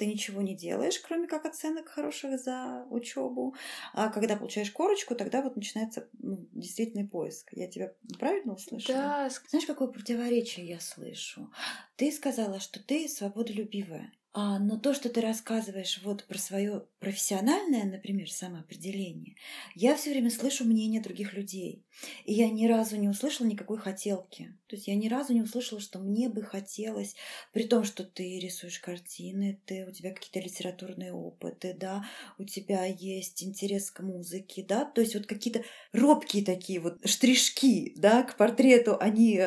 ты 0.00 0.06
ничего 0.06 0.40
не 0.40 0.54
делаешь, 0.54 0.98
кроме 0.98 1.28
как 1.28 1.44
оценок 1.44 1.90
хороших 1.90 2.40
за 2.40 2.86
учебу. 2.88 3.54
А 3.92 4.08
когда 4.08 4.34
получаешь 4.34 4.70
корочку, 4.70 5.14
тогда 5.14 5.42
вот 5.42 5.56
начинается 5.56 6.08
ну, 6.18 6.48
действительный 6.52 7.06
поиск. 7.06 7.50
Я 7.52 7.68
тебя 7.68 7.92
правильно 8.18 8.54
услышала? 8.54 8.96
Да. 8.96 9.30
Знаешь, 9.50 9.66
какое 9.66 9.88
противоречие 9.88 10.66
я 10.66 10.80
слышу? 10.80 11.52
Ты 11.96 12.10
сказала, 12.12 12.60
что 12.60 12.82
ты 12.82 13.10
свободолюбивая. 13.10 14.10
А, 14.32 14.60
но 14.60 14.78
то, 14.78 14.94
что 14.94 15.08
ты 15.08 15.20
рассказываешь 15.20 16.00
вот 16.04 16.24
про 16.24 16.38
свое 16.38 16.86
профессиональное, 17.00 17.84
например, 17.84 18.30
самоопределение, 18.30 19.34
я 19.74 19.96
все 19.96 20.10
время 20.10 20.30
слышу 20.30 20.64
мнение 20.64 21.00
других 21.00 21.32
людей. 21.32 21.84
И 22.24 22.34
я 22.34 22.48
ни 22.48 22.68
разу 22.68 22.96
не 22.96 23.08
услышала 23.08 23.48
никакой 23.48 23.78
хотелки. 23.78 24.56
То 24.68 24.76
есть 24.76 24.86
я 24.86 24.94
ни 24.94 25.08
разу 25.08 25.32
не 25.32 25.42
услышала, 25.42 25.80
что 25.80 25.98
мне 25.98 26.28
бы 26.28 26.44
хотелось, 26.44 27.16
при 27.52 27.64
том, 27.64 27.82
что 27.82 28.04
ты 28.04 28.38
рисуешь 28.38 28.78
картины, 28.78 29.60
ты, 29.66 29.84
у 29.84 29.90
тебя 29.90 30.14
какие-то 30.14 30.38
литературные 30.38 31.12
опыты, 31.12 31.74
да, 31.74 32.04
у 32.38 32.44
тебя 32.44 32.84
есть 32.84 33.42
интерес 33.42 33.90
к 33.90 33.98
музыке, 34.00 34.64
да, 34.66 34.84
то 34.84 35.00
есть 35.00 35.16
вот 35.16 35.26
какие-то 35.26 35.64
робкие 35.92 36.44
такие 36.44 36.78
вот 36.78 37.04
штришки, 37.04 37.94
да, 37.96 38.22
к 38.22 38.36
портрету, 38.36 38.96
они 39.00 39.40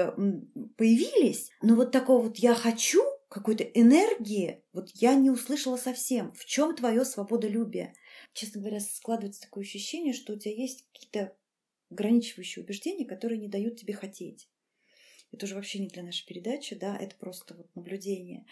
появились, 0.78 1.52
но 1.62 1.76
вот 1.76 1.94
такого 1.94 2.24
вот 2.24 2.38
«я 2.40 2.54
хочу», 2.54 3.02
какой-то 3.34 3.64
энергии 3.64 4.64
вот 4.74 4.90
я 4.94 5.16
не 5.16 5.32
услышала 5.32 5.76
совсем. 5.76 6.32
В 6.34 6.46
чем 6.46 6.76
твое 6.76 7.04
свободолюбие? 7.04 7.96
Честно 8.34 8.62
говоря, 8.62 8.80
складывается 8.80 9.42
такое 9.42 9.64
ощущение, 9.64 10.14
что 10.14 10.34
у 10.34 10.38
тебя 10.38 10.54
есть 10.54 10.86
какие-то 10.94 11.36
ограничивающие 11.90 12.64
убеждения, 12.64 13.06
которые 13.06 13.40
не 13.40 13.48
дают 13.48 13.78
тебе 13.78 13.94
хотеть. 13.94 14.50
Это 15.32 15.46
уже 15.46 15.56
вообще 15.56 15.80
не 15.80 15.88
для 15.88 16.04
нашей 16.04 16.28
передачи, 16.28 16.76
да, 16.76 16.96
это 16.96 17.16
просто 17.16 17.56
вот 17.56 17.68
наблюдение. 17.76 18.46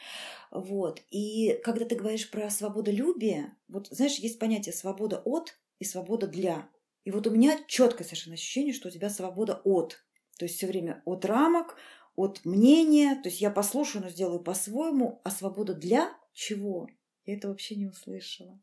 Вот. 0.49 1.03
И 1.11 1.59
когда 1.63 1.85
ты 1.85 1.95
говоришь 1.95 2.31
про 2.31 2.49
свободолюбие, 2.49 3.55
вот 3.67 3.87
знаешь, 3.91 4.15
есть 4.15 4.39
понятие 4.39 4.73
свобода 4.73 5.21
от 5.23 5.59
и 5.77 5.85
свобода 5.85 6.25
для. 6.25 6.67
И 7.03 7.11
вот 7.11 7.27
у 7.27 7.29
меня 7.31 7.59
четкое 7.67 8.05
совершенно 8.05 8.33
ощущение, 8.33 8.73
что 8.73 8.87
у 8.87 8.91
тебя 8.91 9.11
свобода 9.11 9.61
от. 9.63 10.03
То 10.39 10.45
есть 10.45 10.57
все 10.57 10.65
время 10.65 11.03
от 11.05 11.23
рамок, 11.25 11.77
от 12.15 12.43
мнения, 12.45 13.15
то 13.15 13.29
есть 13.29 13.41
я 13.41 13.51
послушаю, 13.51 14.03
но 14.03 14.09
сделаю 14.09 14.39
по-своему, 14.39 15.21
а 15.23 15.31
свобода 15.31 15.73
для 15.73 16.11
чего? 16.33 16.87
Я 17.25 17.37
это 17.37 17.49
вообще 17.49 17.75
не 17.75 17.87
услышала. 17.87 18.59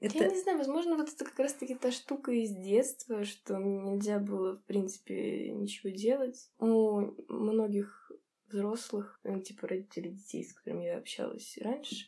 Это... 0.00 0.18
Я 0.18 0.30
не 0.30 0.40
знаю, 0.40 0.58
возможно, 0.58 0.96
вот 0.96 1.08
это 1.08 1.24
как 1.24 1.38
раз-таки 1.38 1.74
та 1.74 1.90
штука 1.90 2.30
из 2.30 2.50
детства, 2.50 3.24
что 3.24 3.56
нельзя 3.56 4.20
было, 4.20 4.56
в 4.56 4.62
принципе, 4.62 5.50
ничего 5.50 5.90
делать. 5.90 6.50
У 6.58 7.12
многих 7.28 8.12
взрослых, 8.46 9.20
ну, 9.24 9.40
типа 9.40 9.66
родителей 9.66 10.12
детей, 10.12 10.44
с 10.44 10.52
которыми 10.52 10.84
я 10.84 10.98
общалась 10.98 11.58
раньше, 11.60 12.06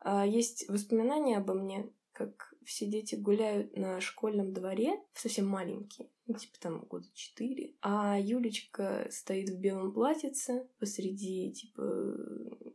а, 0.00 0.26
есть 0.26 0.68
воспоминания 0.68 1.38
обо 1.38 1.54
мне, 1.54 1.90
как 2.12 2.54
все 2.64 2.86
дети 2.86 3.14
гуляют 3.14 3.76
на 3.76 4.00
школьном 4.00 4.52
дворе, 4.52 5.00
совсем 5.14 5.46
маленькие, 5.46 6.10
ну, 6.26 6.34
типа 6.34 6.58
там 6.60 6.80
года 6.80 7.06
четыре, 7.14 7.67
а 7.80 8.18
Юлечка 8.18 9.06
стоит 9.10 9.50
в 9.50 9.58
белом 9.58 9.92
платьице 9.92 10.68
посреди, 10.78 11.52
типа, 11.52 11.82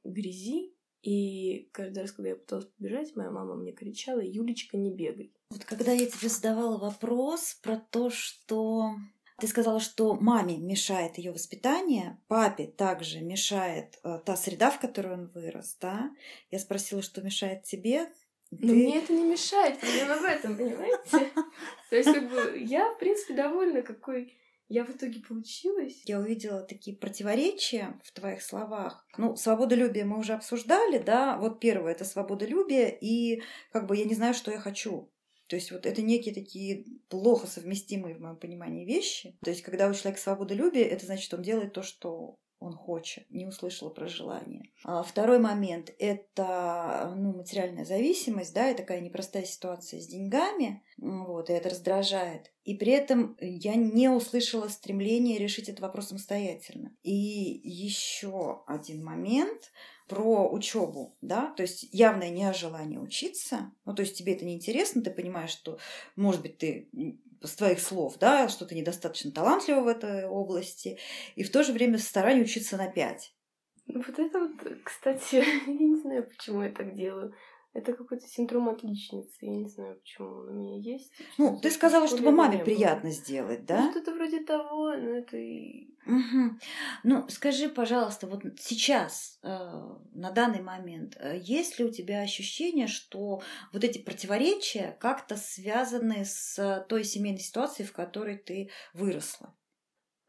грязи, 0.04 0.74
и 1.04 1.70
каждый 1.74 2.00
раз, 2.00 2.13
когда 2.13 2.30
я 2.30 2.36
пыталась 2.38 2.66
побежать, 2.78 3.16
моя 3.16 3.30
мама 3.30 3.56
мне 3.56 3.74
кричала, 3.74 4.22
Юлечка, 4.24 4.78
не 4.78 4.89
бегай. 4.89 5.34
Вот 5.50 5.66
когда 5.66 5.92
я 5.92 6.06
тебе 6.10 6.30
задавала 6.30 6.78
вопрос 6.78 7.60
про 7.62 7.78
то, 7.78 8.10
что 8.10 8.96
ты 9.39 9.48
сказала, 9.48 9.82
что 9.82 10.16
маме 10.16 10.58
мешает 10.58 11.18
ее 11.18 11.34
воспитание, 11.34 12.18
папе 12.28 12.68
также 12.68 13.20
мешает 13.20 14.00
э, 14.04 14.20
та 14.26 14.38
среда, 14.38 14.72
в 14.72 14.80
которой 14.80 15.13
он 15.13 15.28
вырос, 15.28 15.76
да? 15.82 16.10
Я 16.52 16.60
спросила, 16.60 17.02
что 17.02 17.22
мешает 17.22 17.63
тебе. 17.63 18.10
Но 18.52 18.60
ты... 18.60 18.74
мне 18.74 19.00
это 19.00 19.12
не 19.12 19.24
мешает, 19.24 19.80
проблема 19.82 20.18
в 20.18 20.24
этом, 20.24 20.56
понимаете? 20.56 21.32
То 21.89 21.96
есть, 21.98 22.13
как 22.13 22.30
бы, 22.30 22.58
я, 22.60 22.92
в 22.92 23.00
принципе, 23.00 23.34
довольна, 23.34 23.82
какой 23.82 24.38
я 24.69 24.86
в 24.86 24.89
итоге 24.89 25.19
получилась. 25.19 26.02
Я 26.06 26.19
увидела 26.19 26.62
такие 26.62 26.97
противоречия 26.97 27.99
в 28.04 28.12
твоих 28.12 28.41
словах. 28.41 29.06
Ну, 29.17 29.36
свободолюбие 29.36 30.06
мы 30.06 30.19
уже 30.19 30.34
обсуждали, 30.34 30.97
да? 30.97 31.38
Вот 31.38 31.60
первое— 31.60 31.91
это 31.93 32.06
свободолюбие, 32.06 32.97
и 32.99 33.43
как 33.71 33.86
бы 33.88 33.97
я 33.97 34.06
не 34.06 34.15
знаю, 34.15 34.34
что 34.34 34.52
я 34.52 34.60
хочу. 34.60 35.12
То 35.47 35.56
есть 35.56 35.71
вот 35.71 35.86
это 35.86 36.02
некие 36.02 36.34
такие 36.34 36.86
плохо 37.10 37.47
совместимые 37.47 38.15
в 38.15 38.19
моем 38.19 38.38
понимании 38.38 38.86
вещи. 38.86 39.38
То 39.43 39.52
есть 39.52 39.62
когда 39.62 39.88
у 39.89 39.93
человека 39.93 40.19
свободолюбие, 40.19 40.86
это 40.86 41.06
значит, 41.06 41.34
он 41.34 41.41
делает 41.41 41.73
то, 41.73 41.84
что 41.84 42.38
он 42.63 42.73
хочет, 42.73 43.30
не 43.30 43.45
услышала 43.45 43.89
про 43.89 44.08
желание. 44.08 44.69
А 44.84 45.04
второй 45.04 45.39
момент– 45.39 45.93
это 45.99 47.13
ну, 47.17 47.34
материальная 47.34 47.86
зависимость, 47.86 48.54
да, 48.54 48.71
и 48.71 48.76
такая 48.76 49.02
непростая 49.02 49.43
ситуация 49.43 49.99
с 49.99 50.08
деньгами, 50.08 50.84
вот, 50.97 51.49
и 51.49 51.54
это 51.54 51.69
раздражает. 51.69 52.52
И 52.63 52.76
при 52.76 52.93
этом 52.93 53.38
я 53.41 53.76
не 53.76 54.10
услышала 54.10 54.69
стремления 54.69 55.38
решить 55.38 55.67
этот 55.67 55.82
вопрос 55.82 56.08
самостоятельно. 56.08 56.95
И 57.04 57.12
еще 57.12 58.63
один 58.67 59.04
момент 59.04 59.71
про 60.08 60.49
учебу, 60.49 61.17
да, 61.21 61.54
то 61.58 61.63
есть 61.63 61.88
явное 61.91 62.30
нежелание 62.30 62.99
учиться, 62.99 63.71
ну, 63.86 63.93
то 63.93 64.02
есть 64.02 64.17
тебе 64.17 64.34
это 64.34 64.45
не 64.45 64.56
интересно, 64.56 65.02
ты 65.02 65.12
понимаешь, 65.12 65.49
что, 65.49 65.80
может 66.15 66.41
быть, 66.41 66.58
ты 66.58 66.89
с 67.47 67.56
твоих 67.56 67.79
слов, 67.79 68.17
да, 68.19 68.47
что 68.49 68.65
ты 68.65 68.75
недостаточно 68.75 69.32
талантлива 69.32 69.82
в 69.82 69.88
этой 69.88 70.25
области, 70.25 70.97
и 71.36 71.43
в 71.43 71.51
то 71.51 71.63
же 71.63 71.73
время 71.73 71.97
старание 71.97 72.43
учиться 72.43 72.77
на 72.77 72.88
пять. 72.88 73.34
Вот 73.88 74.17
это 74.17 74.39
вот, 74.39 74.51
кстати, 74.84 75.36
я 75.67 75.73
не 75.73 75.99
знаю, 76.01 76.27
почему 76.27 76.63
я 76.63 76.71
так 76.71 76.95
делаю. 76.95 77.34
Это 77.74 77.94
какой-то 77.94 78.28
синдром 78.28 78.70
отличницы. 78.70 79.34
Я 79.42 79.56
не 79.56 79.68
знаю, 79.68 80.00
почему 80.00 80.28
он 80.28 80.50
у 80.50 80.54
меня 80.54 80.78
есть. 80.78 81.12
Ну, 81.40 81.60
ты 81.60 81.72
сказала, 81.72 82.08
чтобы 82.08 82.32
маме 82.32 82.64
приятно 82.64 83.10
сделать, 83.10 83.66
да? 83.66 83.86
Ну, 83.86 83.92
что-то 83.92 84.14
вроде 84.14 84.42
того, 84.42 84.96
но 84.96 85.10
это 85.10 85.38
и... 85.38 85.90
Угу. 86.06 86.60
Ну, 87.04 87.28
скажи, 87.30 87.70
пожалуйста, 87.70 88.28
вот 88.28 88.44
сейчас, 88.60 89.40
э, 89.42 89.48
на 89.48 90.32
данный 90.32 90.62
момент, 90.62 91.18
э, 91.20 91.40
есть 91.42 91.80
ли 91.80 91.86
у 91.86 91.92
тебя 91.92 92.22
ощущение, 92.22 92.86
что 92.86 93.42
вот 93.72 93.84
эти 93.84 93.98
противоречия 93.98 94.96
как-то 95.00 95.36
связаны 95.36 96.26
с 96.26 96.86
той 96.88 97.04
семейной 97.04 97.40
ситуацией, 97.40 97.88
в 97.88 97.94
которой 97.94 98.38
ты 98.38 98.70
выросла? 98.94 99.56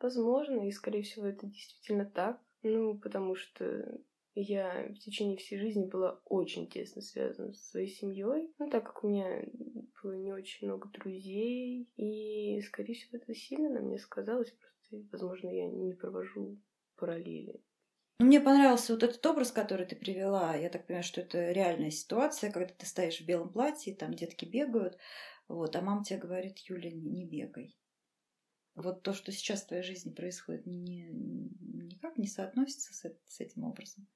Возможно, 0.01 0.67
и, 0.67 0.73
скорее 0.73 1.03
всего, 1.03 1.27
это 1.27 1.47
действительно 1.47 2.07
так. 2.07 2.41
Ну, 2.63 2.97
потому 2.97 3.35
что 3.35 4.01
я 4.35 4.89
в 4.89 4.99
течение 4.99 5.37
всей 5.37 5.59
жизни 5.59 5.87
была 5.87 6.21
очень 6.25 6.69
тесно 6.69 7.03
связана 7.03 7.53
со 7.53 7.65
своей 7.65 7.89
семьей, 7.89 8.53
ну, 8.59 8.69
так 8.69 8.85
как 8.85 9.05
у 9.05 9.09
меня 9.09 9.45
было 10.03 10.13
не 10.15 10.33
очень 10.33 10.67
много 10.67 10.89
друзей, 10.89 11.89
и, 11.97 12.61
скорее 12.63 12.95
всего, 12.95 13.19
это 13.19 13.35
сильно 13.35 13.71
на 13.71 13.81
мне 13.81 13.99
сказалось, 13.99 14.53
просто, 14.53 15.07
возможно, 15.13 15.49
я 15.49 15.67
не 15.69 15.95
провожу 15.95 16.59
параллели. 16.97 17.63
Ну, 18.21 18.27
мне 18.27 18.41
понравился 18.41 18.93
вот 18.93 19.03
этот 19.03 19.25
образ, 19.27 19.51
который 19.51 19.87
ты 19.87 19.97
привела. 19.97 20.55
Я 20.55 20.71
так 20.71 20.87
понимаю, 20.87 21.05
что 21.05 21.21
это 21.21 21.51
реальная 21.51 21.91
ситуация, 21.91 22.53
когда 22.53 22.73
ты 22.73 22.87
стоишь 22.87 23.21
в 23.21 23.27
белом 23.27 23.53
платье, 23.53 23.95
там 23.95 24.15
детки 24.15 24.45
бегают, 24.45 24.97
вот, 25.49 25.75
а 25.77 25.81
мама 25.81 26.05
тебе 26.05 26.19
говорит, 26.19 26.59
Юля, 26.59 26.91
не 26.91 27.27
бегай. 27.27 27.77
вот 28.75 29.03
то, 29.03 29.13
что 29.13 29.33
сейчас 29.33 29.63
в 29.63 29.69
твоей 29.69 29.83
жизни 29.83 30.13
происходит, 30.13 30.65
не, 30.67 31.09
никак 31.11 32.17
не 32.17 32.27
соотносится 32.27 32.95
с, 32.95 33.17
с 33.27 33.41
этим 33.41 33.65
образом? 33.65 34.07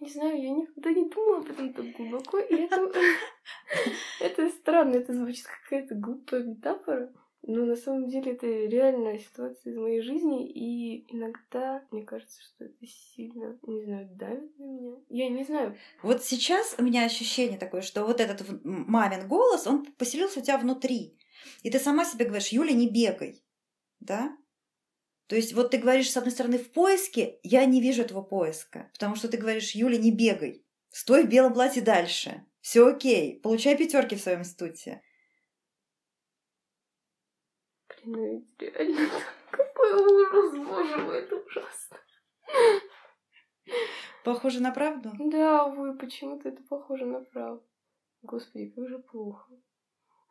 Не 0.00 0.08
знаю, 0.08 0.42
я 0.42 0.50
никогда 0.50 0.90
не 0.92 1.08
думала 1.08 1.38
об 1.38 1.50
этом 1.50 1.72
так 1.74 1.92
глубоко, 1.92 2.38
и 2.38 2.54
это, 2.54 2.90
это 4.20 4.48
странно, 4.48 4.96
это 4.96 5.12
звучит 5.12 5.46
какая-то 5.46 5.94
глупая 5.94 6.42
метафора. 6.42 7.12
Но 7.42 7.64
на 7.64 7.74
самом 7.74 8.08
деле 8.08 8.32
это 8.32 8.46
реальная 8.46 9.18
ситуация 9.18 9.72
из 9.72 9.76
моей 9.76 10.02
жизни, 10.02 10.46
и 10.50 11.06
иногда 11.14 11.82
мне 11.90 12.04
кажется, 12.04 12.38
что 12.42 12.64
это 12.66 12.86
сильно, 12.86 13.58
не 13.62 13.82
знаю, 13.84 14.08
давит 14.12 14.58
на 14.58 14.64
меня. 14.64 14.96
Я 15.08 15.28
не 15.30 15.44
знаю. 15.44 15.76
Вот 16.02 16.22
сейчас 16.22 16.74
у 16.78 16.82
меня 16.82 17.04
ощущение 17.04 17.58
такое, 17.58 17.80
что 17.80 18.04
вот 18.04 18.20
этот 18.20 18.46
мамин 18.64 19.26
голос, 19.26 19.66
он 19.66 19.86
поселился 19.86 20.40
у 20.40 20.42
тебя 20.42 20.58
внутри. 20.58 21.16
И 21.62 21.70
ты 21.70 21.78
сама 21.78 22.04
себе 22.04 22.26
говоришь, 22.26 22.48
Юля, 22.48 22.72
не 22.72 22.88
бегай. 22.90 23.42
Да? 24.00 24.36
То 25.30 25.36
есть 25.36 25.52
вот 25.52 25.70
ты 25.70 25.78
говоришь, 25.78 26.10
с 26.10 26.16
одной 26.16 26.32
стороны, 26.32 26.58
в 26.58 26.72
поиске, 26.72 27.38
я 27.44 27.64
не 27.64 27.80
вижу 27.80 28.02
этого 28.02 28.20
поиска. 28.20 28.90
Потому 28.92 29.14
что 29.14 29.28
ты 29.28 29.36
говоришь, 29.36 29.76
Юля, 29.76 29.96
не 29.96 30.10
бегай. 30.10 30.66
Стой 30.88 31.22
в 31.22 31.28
белом 31.28 31.54
платье 31.54 31.82
дальше. 31.82 32.44
Все 32.60 32.84
окей. 32.84 33.38
Получай 33.38 33.76
пятерки 33.76 34.16
в 34.16 34.20
своем 34.20 34.40
институте. 34.40 35.04
Блин, 38.02 38.44
ну 38.60 38.66
реально 38.66 39.08
какой 39.52 39.92
ужас, 39.94 40.66
боже 40.66 40.96
мой, 40.96 41.18
это 41.20 41.36
ужасно. 41.36 41.98
Похоже 44.24 44.60
на 44.60 44.72
правду? 44.72 45.12
Да, 45.16 45.68
вы 45.68 45.96
почему-то 45.96 46.48
это 46.48 46.60
похоже 46.64 47.06
на 47.06 47.20
правду. 47.20 47.64
Господи, 48.22 48.70
как 48.70 48.88
же 48.88 48.98
плохо. 48.98 49.48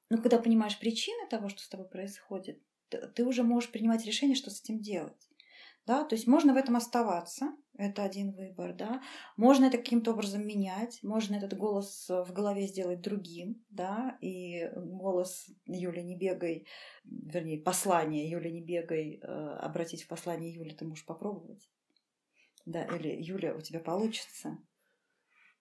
Ну, 0.10 0.22
когда 0.22 0.40
понимаешь 0.40 0.78
причины 0.78 1.26
того, 1.30 1.48
что 1.48 1.62
с 1.62 1.70
тобой 1.70 1.88
происходит, 1.88 2.62
ты 2.90 3.26
уже 3.26 3.44
можешь 3.44 3.72
принимать 3.72 4.06
решение, 4.06 4.36
что 4.36 4.50
с 4.50 4.62
этим 4.62 4.80
делать. 4.80 5.30
Да? 5.86 6.04
То 6.04 6.16
есть 6.16 6.28
можно 6.28 6.54
в 6.54 6.58
этом 6.58 6.76
оставаться, 6.76 7.56
это 7.80 8.04
один 8.04 8.32
выбор, 8.34 8.74
да. 8.74 9.02
Можно 9.38 9.66
это 9.66 9.78
каким-то 9.78 10.12
образом 10.12 10.46
менять, 10.46 11.00
можно 11.02 11.36
этот 11.36 11.58
голос 11.58 12.08
в 12.10 12.32
голове 12.34 12.68
сделать 12.68 13.02
другим, 13.02 13.66
да, 13.70 14.18
и 14.20 14.70
голос 14.76 15.48
Юли 15.66 16.04
не 16.04 16.18
бегай, 16.18 16.68
вернее, 17.06 17.58
послание 17.58 18.30
Юли 18.30 18.52
не 18.52 18.62
бегай, 18.62 19.20
э, 19.22 19.26
обратить 19.26 20.04
в 20.04 20.08
послание 20.08 20.54
Юли 20.54 20.76
ты 20.76 20.86
можешь 20.86 21.06
попробовать. 21.06 21.70
Да, 22.66 22.84
или 22.84 23.16
Юля, 23.20 23.56
у 23.56 23.62
тебя 23.62 23.80
получится. 23.80 24.58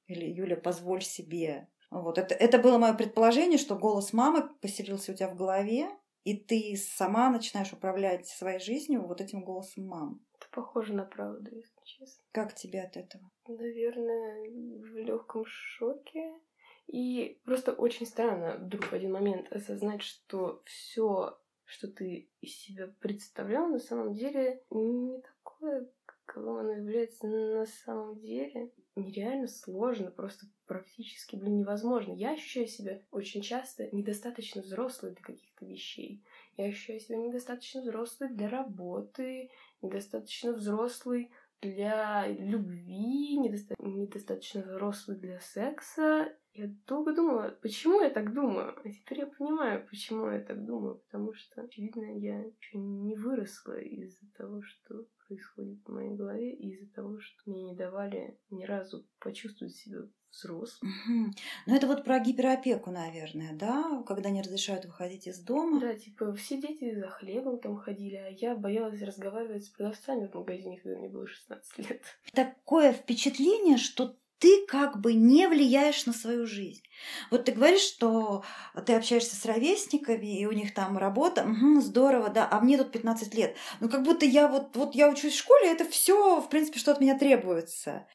Или 0.08 0.26
Юля, 0.26 0.56
позволь 0.56 1.02
себе. 1.02 1.68
Вот, 1.90 2.18
это, 2.18 2.34
это 2.34 2.58
было 2.58 2.78
мое 2.78 2.94
предположение, 2.94 3.58
что 3.58 3.78
голос 3.78 4.12
мамы 4.12 4.48
поселился 4.60 5.12
у 5.12 5.14
тебя 5.14 5.28
в 5.28 5.36
голове, 5.36 5.88
и 6.28 6.36
ты 6.36 6.76
сама 6.76 7.30
начинаешь 7.30 7.72
управлять 7.72 8.26
своей 8.26 8.58
жизнью 8.58 9.06
вот 9.06 9.22
этим 9.22 9.42
голосом 9.42 9.86
мам. 9.86 10.20
Это 10.36 10.46
похоже 10.52 10.92
на 10.92 11.04
правду, 11.04 11.54
если 11.54 11.80
честно. 11.84 12.22
Как 12.32 12.54
тебе 12.54 12.82
от 12.82 12.98
этого? 12.98 13.30
Наверное, 13.46 14.50
в 14.50 14.96
легком 14.98 15.46
шоке. 15.46 16.38
И 16.86 17.40
просто 17.46 17.72
очень 17.72 18.04
странно 18.04 18.58
вдруг 18.58 18.84
в 18.84 18.92
один 18.92 19.12
момент 19.12 19.50
осознать, 19.50 20.02
что 20.02 20.62
все, 20.66 21.38
что 21.64 21.88
ты 21.88 22.30
из 22.42 22.54
себя 22.58 22.88
представлял, 23.00 23.66
на 23.66 23.78
самом 23.78 24.12
деле 24.12 24.62
не 24.68 25.22
такое, 25.22 25.90
каковым 26.04 26.58
оно 26.58 26.72
является 26.72 27.26
на 27.26 27.64
самом 27.64 28.18
деле 28.18 28.70
нереально 28.96 29.48
сложно, 29.48 30.10
просто 30.10 30.44
практически, 30.68 31.34
блин, 31.34 31.58
невозможно. 31.58 32.12
Я 32.12 32.32
ощущаю 32.32 32.68
себя 32.68 33.00
очень 33.10 33.42
часто 33.42 33.88
недостаточно 33.90 34.62
взрослой 34.62 35.12
для 35.12 35.22
каких-то 35.22 35.64
вещей. 35.64 36.22
Я 36.56 36.66
ощущаю 36.66 37.00
себя 37.00 37.16
недостаточно 37.16 37.80
взрослой 37.80 38.28
для 38.28 38.48
работы, 38.48 39.50
недостаточно 39.82 40.52
взрослой 40.52 41.32
для 41.60 42.28
любви, 42.28 43.36
недоста... 43.38 43.74
недостаточно 43.78 44.62
взрослой 44.62 45.16
для 45.16 45.40
секса. 45.40 46.32
Я 46.52 46.68
долго 46.86 47.14
думала, 47.14 47.56
почему 47.62 48.00
я 48.00 48.10
так 48.10 48.32
думаю. 48.32 48.74
А 48.84 48.90
теперь 48.90 49.20
я 49.20 49.26
понимаю, 49.26 49.86
почему 49.88 50.28
я 50.30 50.40
так 50.40 50.64
думаю. 50.64 50.96
Потому 50.96 51.32
что, 51.32 51.62
очевидно, 51.62 52.18
я 52.18 52.40
еще 52.40 52.78
не 52.78 53.16
выросла 53.16 53.80
из-за 53.80 54.26
того, 54.36 54.62
что 54.62 55.06
происходит 55.28 55.78
в 55.84 55.92
моей 55.92 56.14
голове 56.14 56.54
из-за 56.54 56.92
того, 56.94 57.20
что 57.20 57.50
мне 57.50 57.62
не 57.62 57.76
давали 57.76 58.38
ни 58.50 58.64
разу 58.64 59.06
почувствовать 59.20 59.74
себя 59.74 60.00
взрослым. 60.32 60.92
Угу. 60.92 61.30
Ну, 61.66 61.74
это 61.74 61.86
вот 61.86 62.04
про 62.04 62.18
гиперопеку, 62.18 62.90
наверное, 62.90 63.52
да? 63.54 64.02
Когда 64.06 64.30
не 64.30 64.42
разрешают 64.42 64.84
выходить 64.84 65.26
из 65.26 65.38
дома. 65.40 65.80
Да, 65.80 65.94
типа, 65.94 66.34
все 66.34 66.60
дети 66.60 66.94
за 66.94 67.08
хлебом 67.08 67.58
там 67.58 67.76
ходили, 67.76 68.16
а 68.16 68.28
я 68.30 68.54
боялась 68.54 69.02
разговаривать 69.02 69.64
с 69.64 69.68
продавцами 69.68 70.26
в 70.26 70.34
магазине, 70.34 70.78
когда 70.78 70.98
мне 70.98 71.08
было 71.08 71.26
16 71.26 71.78
лет. 71.78 72.02
Такое 72.32 72.92
впечатление, 72.92 73.76
что 73.76 74.16
ты 74.38 74.66
как 74.66 75.00
бы 75.00 75.14
не 75.14 75.48
влияешь 75.48 76.06
на 76.06 76.12
свою 76.12 76.46
жизнь. 76.46 76.82
Вот 77.30 77.44
ты 77.44 77.52
говоришь, 77.52 77.82
что 77.82 78.44
ты 78.86 78.94
общаешься 78.94 79.36
с 79.36 79.44
ровесниками, 79.44 80.38
и 80.40 80.46
у 80.46 80.52
них 80.52 80.74
там 80.74 80.96
работа, 80.96 81.44
угу, 81.44 81.80
здорово, 81.80 82.28
да, 82.28 82.48
а 82.50 82.60
мне 82.60 82.78
тут 82.78 82.92
15 82.92 83.34
лет. 83.34 83.56
Ну, 83.80 83.88
как 83.88 84.02
будто 84.02 84.24
я 84.24 84.48
вот, 84.48 84.76
вот 84.76 84.94
я 84.94 85.08
учусь 85.08 85.34
в 85.34 85.38
школе, 85.38 85.72
это 85.72 85.84
все, 85.84 86.40
в 86.40 86.48
принципе, 86.48 86.78
что 86.78 86.92
от 86.92 87.00
меня 87.00 87.18
требуется. 87.18 88.06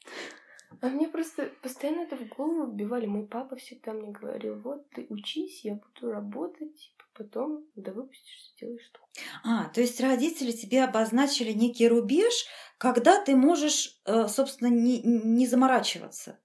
А 0.81 0.87
мне 0.87 1.07
просто 1.07 1.51
постоянно 1.61 2.01
это 2.01 2.15
в 2.15 2.27
голову 2.27 2.71
вбивали. 2.71 3.05
Мой 3.05 3.27
папа 3.27 3.55
всегда 3.55 3.93
мне 3.93 4.11
говорил, 4.11 4.59
вот 4.59 4.89
ты 4.91 5.05
учись, 5.09 5.63
я 5.63 5.75
буду 5.75 6.11
работать, 6.11 6.75
типа, 6.75 7.03
потом, 7.13 7.65
когда 7.73 7.91
выпустишься, 7.91 8.51
делаешь 8.59 8.85
что. 8.85 8.99
А, 9.43 9.69
то 9.69 9.81
есть 9.81 9.99
родители 10.01 10.51
тебе 10.51 10.83
обозначили 10.83 11.51
некий 11.51 11.87
рубеж, 11.87 12.45
когда 12.77 13.23
ты 13.23 13.35
можешь, 13.35 14.01
э, 14.05 14.27
собственно, 14.27 14.69
не, 14.69 15.01
не 15.01 15.47
заморачиваться, 15.47 16.39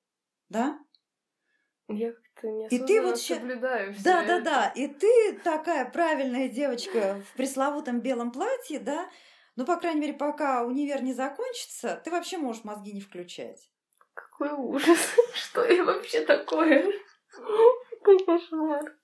да? 0.48 0.78
Я 1.88 2.12
как-то 2.12 2.48
не 2.48 2.66
и 2.68 2.78
ты 2.78 3.00
вот 3.00 3.18
соблюдаю 3.18 3.94
все 3.94 4.02
Да, 4.04 4.22
это. 4.22 4.44
да, 4.44 4.50
да. 4.50 4.68
И 4.74 4.86
ты 4.88 5.38
такая 5.42 5.90
правильная 5.90 6.48
девочка 6.48 7.22
в 7.32 7.36
пресловутом 7.36 8.00
белом 8.00 8.30
платье, 8.30 8.78
да? 8.78 9.08
Ну, 9.56 9.64
по 9.64 9.76
крайней 9.76 10.02
мере, 10.02 10.12
пока 10.12 10.64
универ 10.64 11.02
не 11.02 11.12
закончится, 11.14 12.00
ты 12.04 12.10
вообще 12.10 12.38
можешь 12.38 12.62
мозги 12.62 12.92
не 12.92 13.00
включать. 13.00 13.72
Какой 14.38 14.56
ужас! 14.56 15.16
Что 15.34 15.64
я 15.64 15.84
вообще 15.84 16.20
такое? 16.20 16.84
Какой 17.90 18.24
кошмар! 18.24 18.94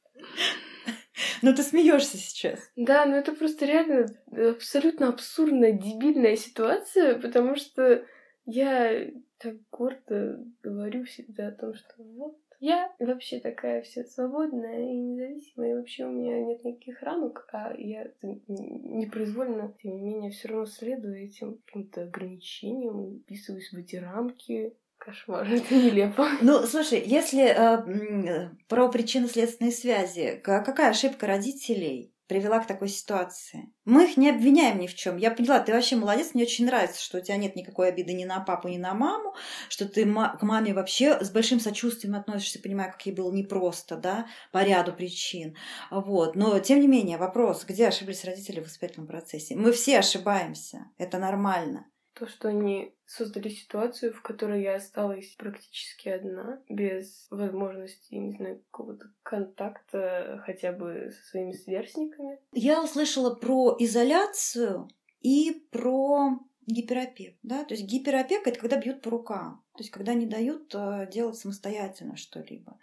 Ну 1.43 1.55
ты 1.55 1.63
смеешься 1.63 2.17
сейчас. 2.17 2.61
Да, 2.77 3.05
но 3.05 3.17
это 3.17 3.33
просто 3.33 3.67
реально 3.67 4.07
абсолютно 4.31 5.09
абсурдная, 5.09 5.73
дебильная 5.73 6.37
ситуация, 6.37 7.19
потому 7.19 7.57
что 7.57 8.05
я 8.47 9.11
так 9.39 9.57
гордо 9.71 10.45
говорю 10.63 11.05
всегда 11.05 11.49
о 11.49 11.53
том, 11.53 11.75
что 11.75 11.95
вот 11.99 12.39
я 12.61 12.91
вообще 12.99 13.41
такая 13.41 13.83
вся 13.83 14.05
свободная 14.05 14.81
и 14.81 14.97
независимая, 14.97 15.73
и 15.73 15.75
вообще 15.75 16.07
у 16.07 16.13
меня 16.13 16.41
нет 16.41 16.65
никаких 16.65 17.03
рамок, 17.03 17.47
а 17.53 17.75
я 17.77 18.11
непроизвольно, 18.23 19.75
тем 19.83 19.97
не 19.97 20.01
менее, 20.01 20.31
все 20.31 20.49
равно 20.49 20.67
следую 20.67 21.25
этим 21.25 21.59
каким-то 21.67 22.05
ограничениям, 22.05 23.21
вписываюсь 23.21 23.71
в 23.73 23.77
эти 23.77 23.97
рамки, 23.97 24.77
Кошмар, 25.05 25.47
это 25.53 25.75
нелепо. 25.75 26.27
Ну, 26.41 26.67
слушай, 26.67 27.03
если 27.05 27.45
э, 27.45 28.51
про 28.69 28.89
причинно-следственные 28.89 29.73
связи, 29.73 30.41
какая 30.43 30.91
ошибка 30.91 31.27
родителей 31.27 32.15
привела 32.27 32.61
к 32.61 32.67
такой 32.67 32.89
ситуации? 32.89 33.71
Мы 33.85 34.05
их 34.07 34.17
не 34.17 34.31
обвиняем 34.31 34.79
ни 34.79 34.87
в 34.87 34.95
чем. 34.95 35.19
Я 35.19 35.31
поняла, 35.31 35.61
ты 35.61 35.75
вообще 35.75 35.97
молодец, 35.97 36.31
мне 36.33 36.45
очень 36.45 36.65
нравится, 36.65 37.03
что 37.03 37.19
у 37.19 37.21
тебя 37.21 37.37
нет 37.37 37.55
никакой 37.55 37.89
обиды 37.89 38.15
ни 38.15 38.25
на 38.25 38.41
папу, 38.41 38.69
ни 38.69 38.79
на 38.79 38.95
маму, 38.95 39.35
что 39.69 39.87
ты 39.87 40.07
к 40.07 40.43
маме 40.43 40.73
вообще 40.73 41.23
с 41.23 41.31
большим 41.31 41.61
сочувствием 41.61 42.15
относишься, 42.15 42.63
понимая, 42.63 42.91
как 42.91 43.05
ей 43.05 43.13
было 43.13 43.31
непросто, 43.31 43.97
да, 43.97 44.27
по 44.53 44.65
ряду 44.65 44.95
причин. 44.95 45.55
Вот. 45.91 46.35
Но, 46.35 46.59
тем 46.61 46.81
не 46.81 46.89
менее, 46.89 47.19
вопрос, 47.19 47.67
где 47.67 47.89
ошиблись 47.89 48.25
родители 48.25 48.61
в 48.61 48.65
воспитательном 48.65 49.07
процессе? 49.07 49.55
Мы 49.55 49.73
все 49.73 49.99
ошибаемся, 49.99 50.87
это 50.97 51.19
нормально. 51.19 51.85
То, 52.15 52.27
что 52.27 52.49
они 52.49 52.95
создали 53.07 53.49
ситуацию, 53.49 54.13
в 54.13 54.23
которой 54.23 54.63
я 54.63 54.77
осталась 54.77 55.35
практически 55.37 56.09
одна, 56.09 56.63
без 56.69 57.27
возможности, 57.31 58.15
не 58.15 58.37
знаю, 58.37 58.63
какого-то 58.71 59.11
контакта 59.23 60.43
хотя 60.47 60.73
бы 60.73 61.11
со 61.11 61.31
своими 61.31 61.53
сверстниками. 61.53 62.39
Я 62.53 62.83
услышала 62.83 63.35
про 63.35 63.77
изоляцию 63.79 64.89
и 65.21 65.67
про 65.71 66.39
гиперопек, 66.67 67.37
да, 67.43 67.65
то 67.65 67.75
есть 67.75 67.85
гиперопека 67.87 68.51
это 68.51 68.61
когда 68.61 68.77
бьют 68.79 69.03
по 69.03 69.11
рукам, 69.11 69.64
то 69.77 69.83
есть 69.83 69.91
когда 69.91 70.15
не 70.15 70.27
дают 70.27 70.73
э, 70.75 71.09
делать 71.13 71.37
самостоятельно 71.37 72.17
что-либо. 72.17 72.79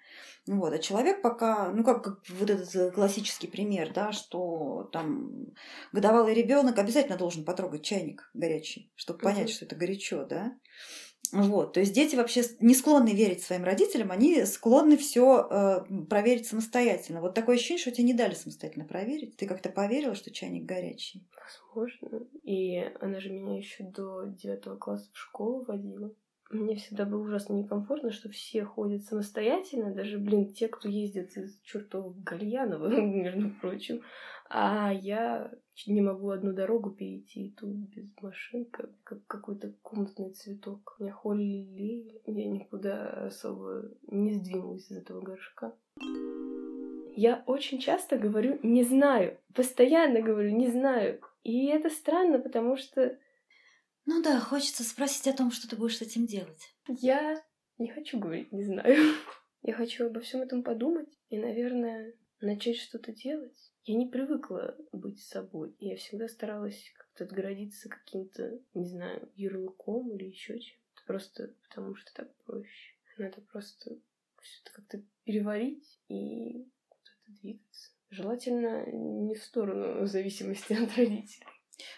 Вот, 0.45 0.73
а 0.73 0.79
человек 0.79 1.21
пока, 1.21 1.71
ну 1.71 1.83
как, 1.83 2.03
как 2.03 2.19
вот 2.29 2.49
этот 2.49 2.93
классический 2.93 3.47
пример, 3.47 3.93
да, 3.93 4.11
что 4.11 4.89
там 4.91 5.47
годовалый 5.93 6.33
ребенок 6.33 6.77
обязательно 6.77 7.17
должен 7.17 7.45
потрогать 7.45 7.83
чайник 7.83 8.29
горячий, 8.33 8.91
чтобы 8.95 9.19
понять, 9.19 9.49
что 9.49 9.65
это 9.65 9.75
горячо, 9.75 10.25
да. 10.25 10.57
Вот, 11.31 11.73
то 11.73 11.79
есть 11.79 11.93
дети 11.93 12.17
вообще 12.17 12.43
не 12.59 12.75
склонны 12.75 13.13
верить 13.13 13.41
своим 13.41 13.63
родителям, 13.63 14.11
они 14.11 14.43
склонны 14.43 14.97
все 14.97 15.47
э, 15.49 16.05
проверить 16.09 16.47
самостоятельно. 16.47 17.21
Вот 17.21 17.35
такое 17.35 17.55
ощущение, 17.55 17.79
что 17.79 17.91
тебе 17.91 18.03
не 18.03 18.13
дали 18.13 18.33
самостоятельно 18.33 18.83
проверить. 18.83 19.37
Ты 19.37 19.47
как-то 19.47 19.69
поверила, 19.69 20.13
что 20.13 20.29
чайник 20.29 20.65
горячий? 20.65 21.25
Возможно. 21.71 22.27
И 22.43 22.79
она 22.99 23.21
же 23.21 23.29
меня 23.29 23.57
еще 23.57 23.85
до 23.85 24.25
девятого 24.25 24.75
класса 24.75 25.09
в 25.13 25.17
школу 25.17 25.63
водила. 25.63 26.13
Мне 26.51 26.75
всегда 26.75 27.05
было 27.05 27.21
ужасно 27.21 27.53
некомфортно, 27.53 28.11
что 28.11 28.29
все 28.29 28.65
ходят 28.65 29.03
самостоятельно, 29.03 29.93
даже, 29.93 30.17
блин, 30.17 30.53
те, 30.53 30.67
кто 30.67 30.89
ездит 30.89 31.35
из 31.37 31.59
чертового 31.61 32.13
Гальянова, 32.23 32.87
между 33.01 33.49
прочим. 33.61 34.01
А 34.49 34.91
я 34.91 35.49
не 35.87 36.01
могу 36.01 36.29
одну 36.29 36.51
дорогу 36.51 36.91
перейти, 36.91 37.47
и 37.47 37.51
тут 37.51 37.69
без 37.69 38.09
машин, 38.21 38.65
как, 38.65 38.89
как 39.03 39.25
какой-то 39.25 39.73
комнатный 39.81 40.31
цветок. 40.31 40.97
Меня 40.99 41.13
холили, 41.13 42.21
я 42.25 42.45
никуда 42.45 43.27
особо 43.27 43.89
не 44.07 44.33
сдвинулась 44.33 44.91
из 44.91 44.97
этого 44.97 45.21
горшка. 45.21 45.73
Я 47.15 47.43
очень 47.45 47.79
часто 47.79 48.17
говорю 48.17 48.59
«не 48.61 48.83
знаю», 48.83 49.37
постоянно 49.53 50.21
говорю 50.21 50.51
«не 50.51 50.67
знаю». 50.67 51.21
И 51.43 51.67
это 51.67 51.89
странно, 51.89 52.39
потому 52.39 52.75
что 52.75 53.17
ну 54.05 54.21
да, 54.21 54.39
хочется 54.39 54.83
спросить 54.83 55.27
о 55.27 55.37
том, 55.37 55.51
что 55.51 55.69
ты 55.69 55.75
будешь 55.75 55.97
с 55.97 56.01
этим 56.01 56.25
делать. 56.25 56.75
Я 56.87 57.41
не 57.77 57.89
хочу 57.89 58.19
говорить, 58.19 58.51
не 58.51 58.63
знаю. 58.63 59.15
Я 59.63 59.73
хочу 59.73 60.07
обо 60.07 60.19
всем 60.21 60.41
этом 60.41 60.63
подумать 60.63 61.09
и, 61.29 61.37
наверное, 61.37 62.15
начать 62.39 62.77
что-то 62.77 63.11
делать. 63.11 63.71
Я 63.83 63.95
не 63.95 64.07
привыкла 64.07 64.75
быть 64.91 65.19
собой. 65.19 65.75
Я 65.79 65.95
всегда 65.97 66.27
старалась 66.27 66.91
как-то 66.97 67.25
отгородиться 67.25 67.89
каким-то, 67.89 68.59
не 68.73 68.87
знаю, 68.87 69.31
ярлыком 69.35 70.11
или 70.15 70.25
еще 70.25 70.59
чем-то. 70.59 71.01
Просто 71.05 71.53
потому 71.67 71.95
что 71.95 72.13
так 72.13 72.35
проще. 72.43 72.95
Надо 73.17 73.41
просто 73.41 73.97
все 74.41 74.61
это 74.63 74.73
как-то 74.73 75.03
переварить 75.23 75.99
и 76.07 76.67
куда-то 76.87 77.41
двигаться. 77.41 77.91
Желательно 78.09 78.85
не 78.91 79.35
в 79.35 79.43
сторону 79.43 80.05
зависимости 80.05 80.73
от 80.73 80.95
родителей. 80.97 81.45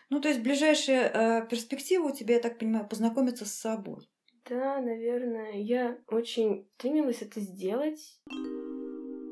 Ну, 0.09 0.21
то 0.21 0.29
есть 0.29 0.41
ближайшая 0.41 1.09
э, 1.43 1.47
перспектива 1.47 2.09
у 2.09 2.15
тебя, 2.15 2.35
я 2.35 2.41
так 2.41 2.59
понимаю, 2.59 2.87
познакомиться 2.87 3.45
с 3.45 3.53
собой. 3.53 4.07
Да, 4.49 4.81
наверное. 4.81 5.53
Я 5.53 5.97
очень 6.07 6.67
стремилась 6.77 7.21
это 7.21 7.39
сделать. 7.39 8.19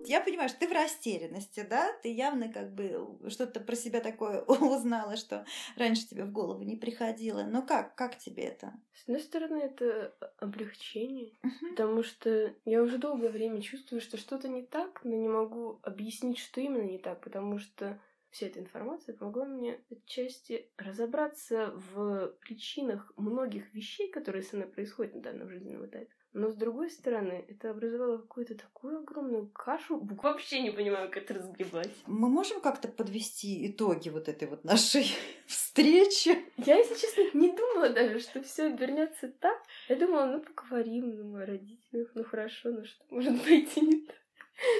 Я 0.05 0.19
понимаю, 0.19 0.49
что 0.49 0.59
ты 0.59 0.67
в 0.67 0.71
растерянности, 0.71 1.65
да? 1.69 1.91
Ты 2.01 2.11
явно 2.13 2.51
как 2.51 2.73
бы 2.73 3.19
что-то 3.29 3.59
про 3.59 3.75
себя 3.75 3.99
такое 3.99 4.41
узнала, 4.47 5.15
что 5.15 5.45
раньше 5.77 6.07
тебе 6.07 6.25
в 6.25 6.31
голову 6.31 6.63
не 6.63 6.75
приходило. 6.75 7.43
Но 7.43 7.61
как? 7.61 7.95
Как 7.95 8.17
тебе 8.17 8.43
это? 8.43 8.73
С 8.93 9.03
одной 9.03 9.21
стороны, 9.21 9.57
это 9.57 10.15
облегчение, 10.37 11.33
uh-huh. 11.43 11.69
потому 11.71 12.03
что 12.03 12.53
я 12.65 12.81
уже 12.81 12.97
долгое 12.97 13.29
время 13.29 13.61
чувствую, 13.61 14.01
что 14.01 14.17
что-то 14.17 14.47
не 14.47 14.63
так, 14.63 15.01
но 15.03 15.15
не 15.15 15.27
могу 15.27 15.79
объяснить, 15.83 16.39
что 16.39 16.61
именно 16.61 16.83
не 16.83 16.97
так, 16.97 17.21
потому 17.21 17.57
что 17.59 17.99
вся 18.31 18.47
эта 18.47 18.59
информация 18.59 19.15
помогла 19.15 19.45
мне 19.45 19.79
отчасти 19.91 20.69
разобраться 20.77 21.73
в 21.93 22.33
причинах 22.41 23.11
многих 23.17 23.73
вещей, 23.73 24.09
которые 24.09 24.43
со 24.43 24.55
мной 24.55 24.67
происходят 24.67 25.15
на 25.15 25.21
данном 25.21 25.49
жизненном 25.49 25.85
этапе. 25.85 26.09
Но 26.33 26.49
с 26.49 26.55
другой 26.55 26.89
стороны, 26.89 27.45
это 27.49 27.71
образовало 27.71 28.17
какую-то 28.17 28.55
такую 28.55 28.99
огромную 28.99 29.47
кашу. 29.47 29.99
Вообще 29.99 30.61
не 30.61 30.71
понимаю, 30.71 31.09
как 31.09 31.23
это 31.23 31.33
разгребать. 31.33 31.91
Мы 32.07 32.29
можем 32.29 32.61
как-то 32.61 32.87
подвести 32.87 33.67
итоги 33.67 34.07
вот 34.07 34.29
этой 34.29 34.47
вот 34.47 34.63
нашей 34.63 35.07
встречи? 35.45 36.37
Я, 36.55 36.77
если 36.77 36.95
честно, 36.95 37.37
не 37.37 37.51
думала 37.51 37.89
даже, 37.89 38.19
что 38.19 38.41
все 38.43 38.67
обернется 38.67 39.27
так. 39.27 39.61
Я 39.89 39.97
думала, 39.97 40.25
ну 40.27 40.39
поговорим, 40.39 41.17
ну, 41.17 41.35
о 41.35 41.45
родителях, 41.45 42.11
ну 42.15 42.23
хорошо, 42.23 42.71
ну 42.71 42.85
что 42.85 43.03
может 43.09 43.33
быть 43.43 43.75
и 43.75 43.81
не 43.81 44.01
так. 44.05 44.15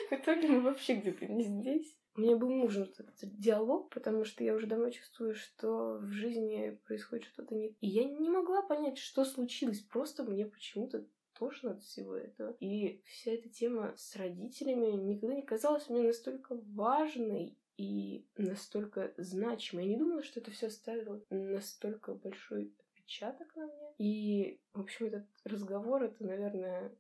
В 0.10 0.14
итоге 0.14 0.48
мы 0.48 0.62
вообще 0.62 0.96
где-то 0.96 1.26
не 1.26 1.44
здесь. 1.44 1.98
Мне 2.16 2.36
был 2.36 2.50
нужен 2.50 2.84
этот 2.84 3.16
диалог, 3.38 3.90
потому 3.90 4.26
что 4.26 4.44
я 4.44 4.54
уже 4.54 4.68
давно 4.68 4.90
чувствую, 4.90 5.34
что 5.36 5.98
в 6.00 6.12
жизни 6.12 6.78
происходит 6.86 7.26
что-то 7.26 7.56
не... 7.56 7.70
И 7.80 7.88
я 7.88 8.04
не 8.04 8.30
могла 8.30 8.62
понять, 8.62 8.98
что 8.98 9.24
случилось. 9.24 9.80
Просто 9.80 10.24
мне 10.24 10.46
почему-то 10.46 11.06
тошно 11.34 11.72
от 11.72 11.82
всего 11.82 12.16
этого. 12.16 12.56
И 12.60 13.02
вся 13.06 13.32
эта 13.32 13.50
тема 13.50 13.94
с 13.98 14.16
родителями 14.16 14.92
никогда 14.92 15.36
не 15.36 15.42
казалась 15.42 15.90
мне 15.90 16.04
настолько 16.04 16.56
важной 16.56 17.58
и 17.78 18.28
настолько 18.38 19.14
значимой. 19.18 19.86
Я 19.86 19.92
не 19.92 19.98
думала, 19.98 20.22
что 20.22 20.40
это 20.40 20.52
все 20.52 20.68
оставило 20.68 21.24
настолько 21.30 22.14
большой 22.14 22.76
отпечаток 23.12 23.56
на 23.56 23.66
мне. 23.66 23.94
И, 23.98 24.60
в 24.74 24.82
общем, 24.82 25.08
этот 25.08 25.26
разговор, 25.44 26.04
это, 26.04 26.24
наверное, 26.24 26.96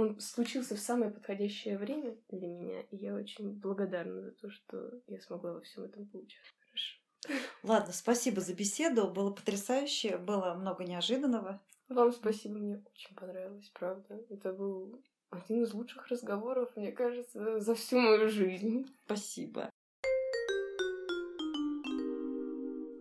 он 0.00 0.20
случился 0.20 0.76
в 0.76 0.80
самое 0.80 1.10
подходящее 1.10 1.78
время 1.78 2.16
для 2.28 2.46
меня, 2.46 2.80
и 2.90 2.96
я 2.96 3.14
очень 3.14 3.52
благодарна 3.52 4.22
за 4.22 4.30
то, 4.32 4.50
что 4.50 5.00
я 5.06 5.20
смогла 5.20 5.52
во 5.52 5.60
всем 5.60 5.84
этом 5.84 6.06
получать. 6.06 6.40
Хорошо. 6.60 7.40
Ладно, 7.62 7.92
спасибо 7.92 8.40
за 8.40 8.54
беседу. 8.54 9.08
Было 9.08 9.30
потрясающе, 9.30 10.18
было 10.18 10.54
много 10.54 10.84
неожиданного. 10.84 11.60
Вам 11.88 12.12
спасибо, 12.12 12.58
мне 12.58 12.82
очень 12.94 13.14
понравилось, 13.14 13.70
правда. 13.74 14.20
Это 14.28 14.52
был 14.52 15.00
один 15.30 15.62
из 15.62 15.72
лучших 15.72 16.08
разговоров, 16.08 16.76
мне 16.76 16.92
кажется, 16.92 17.60
за 17.60 17.74
всю 17.74 17.98
мою 17.98 18.28
жизнь. 18.28 18.86
Спасибо. 19.04 19.70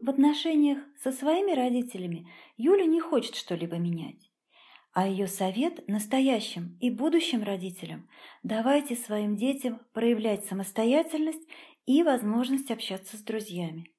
В 0.02 0.10
отношениях 0.10 0.78
со 1.02 1.12
своими 1.12 1.52
родителями 1.56 2.30
Юля 2.58 2.86
не 2.86 3.00
хочет 3.00 3.36
что-либо 3.36 3.78
менять. 3.78 4.25
А 4.98 5.10
ее 5.10 5.28
совет 5.28 5.86
настоящим 5.90 6.78
и 6.80 6.90
будущим 6.90 7.44
родителям– 7.44 8.08
давайте 8.44 8.96
своим 8.96 9.36
детям 9.36 9.82
проявлять 9.92 10.46
самостоятельность 10.46 11.46
и 11.86 12.02
возможность 12.02 12.72
общаться 12.72 13.18
с 13.18 13.20
друзьями. 13.20 13.92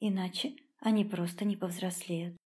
Иначе 0.00 0.56
они 0.80 1.04
просто 1.04 1.44
не 1.44 1.54
повзрослеют. 1.54 2.41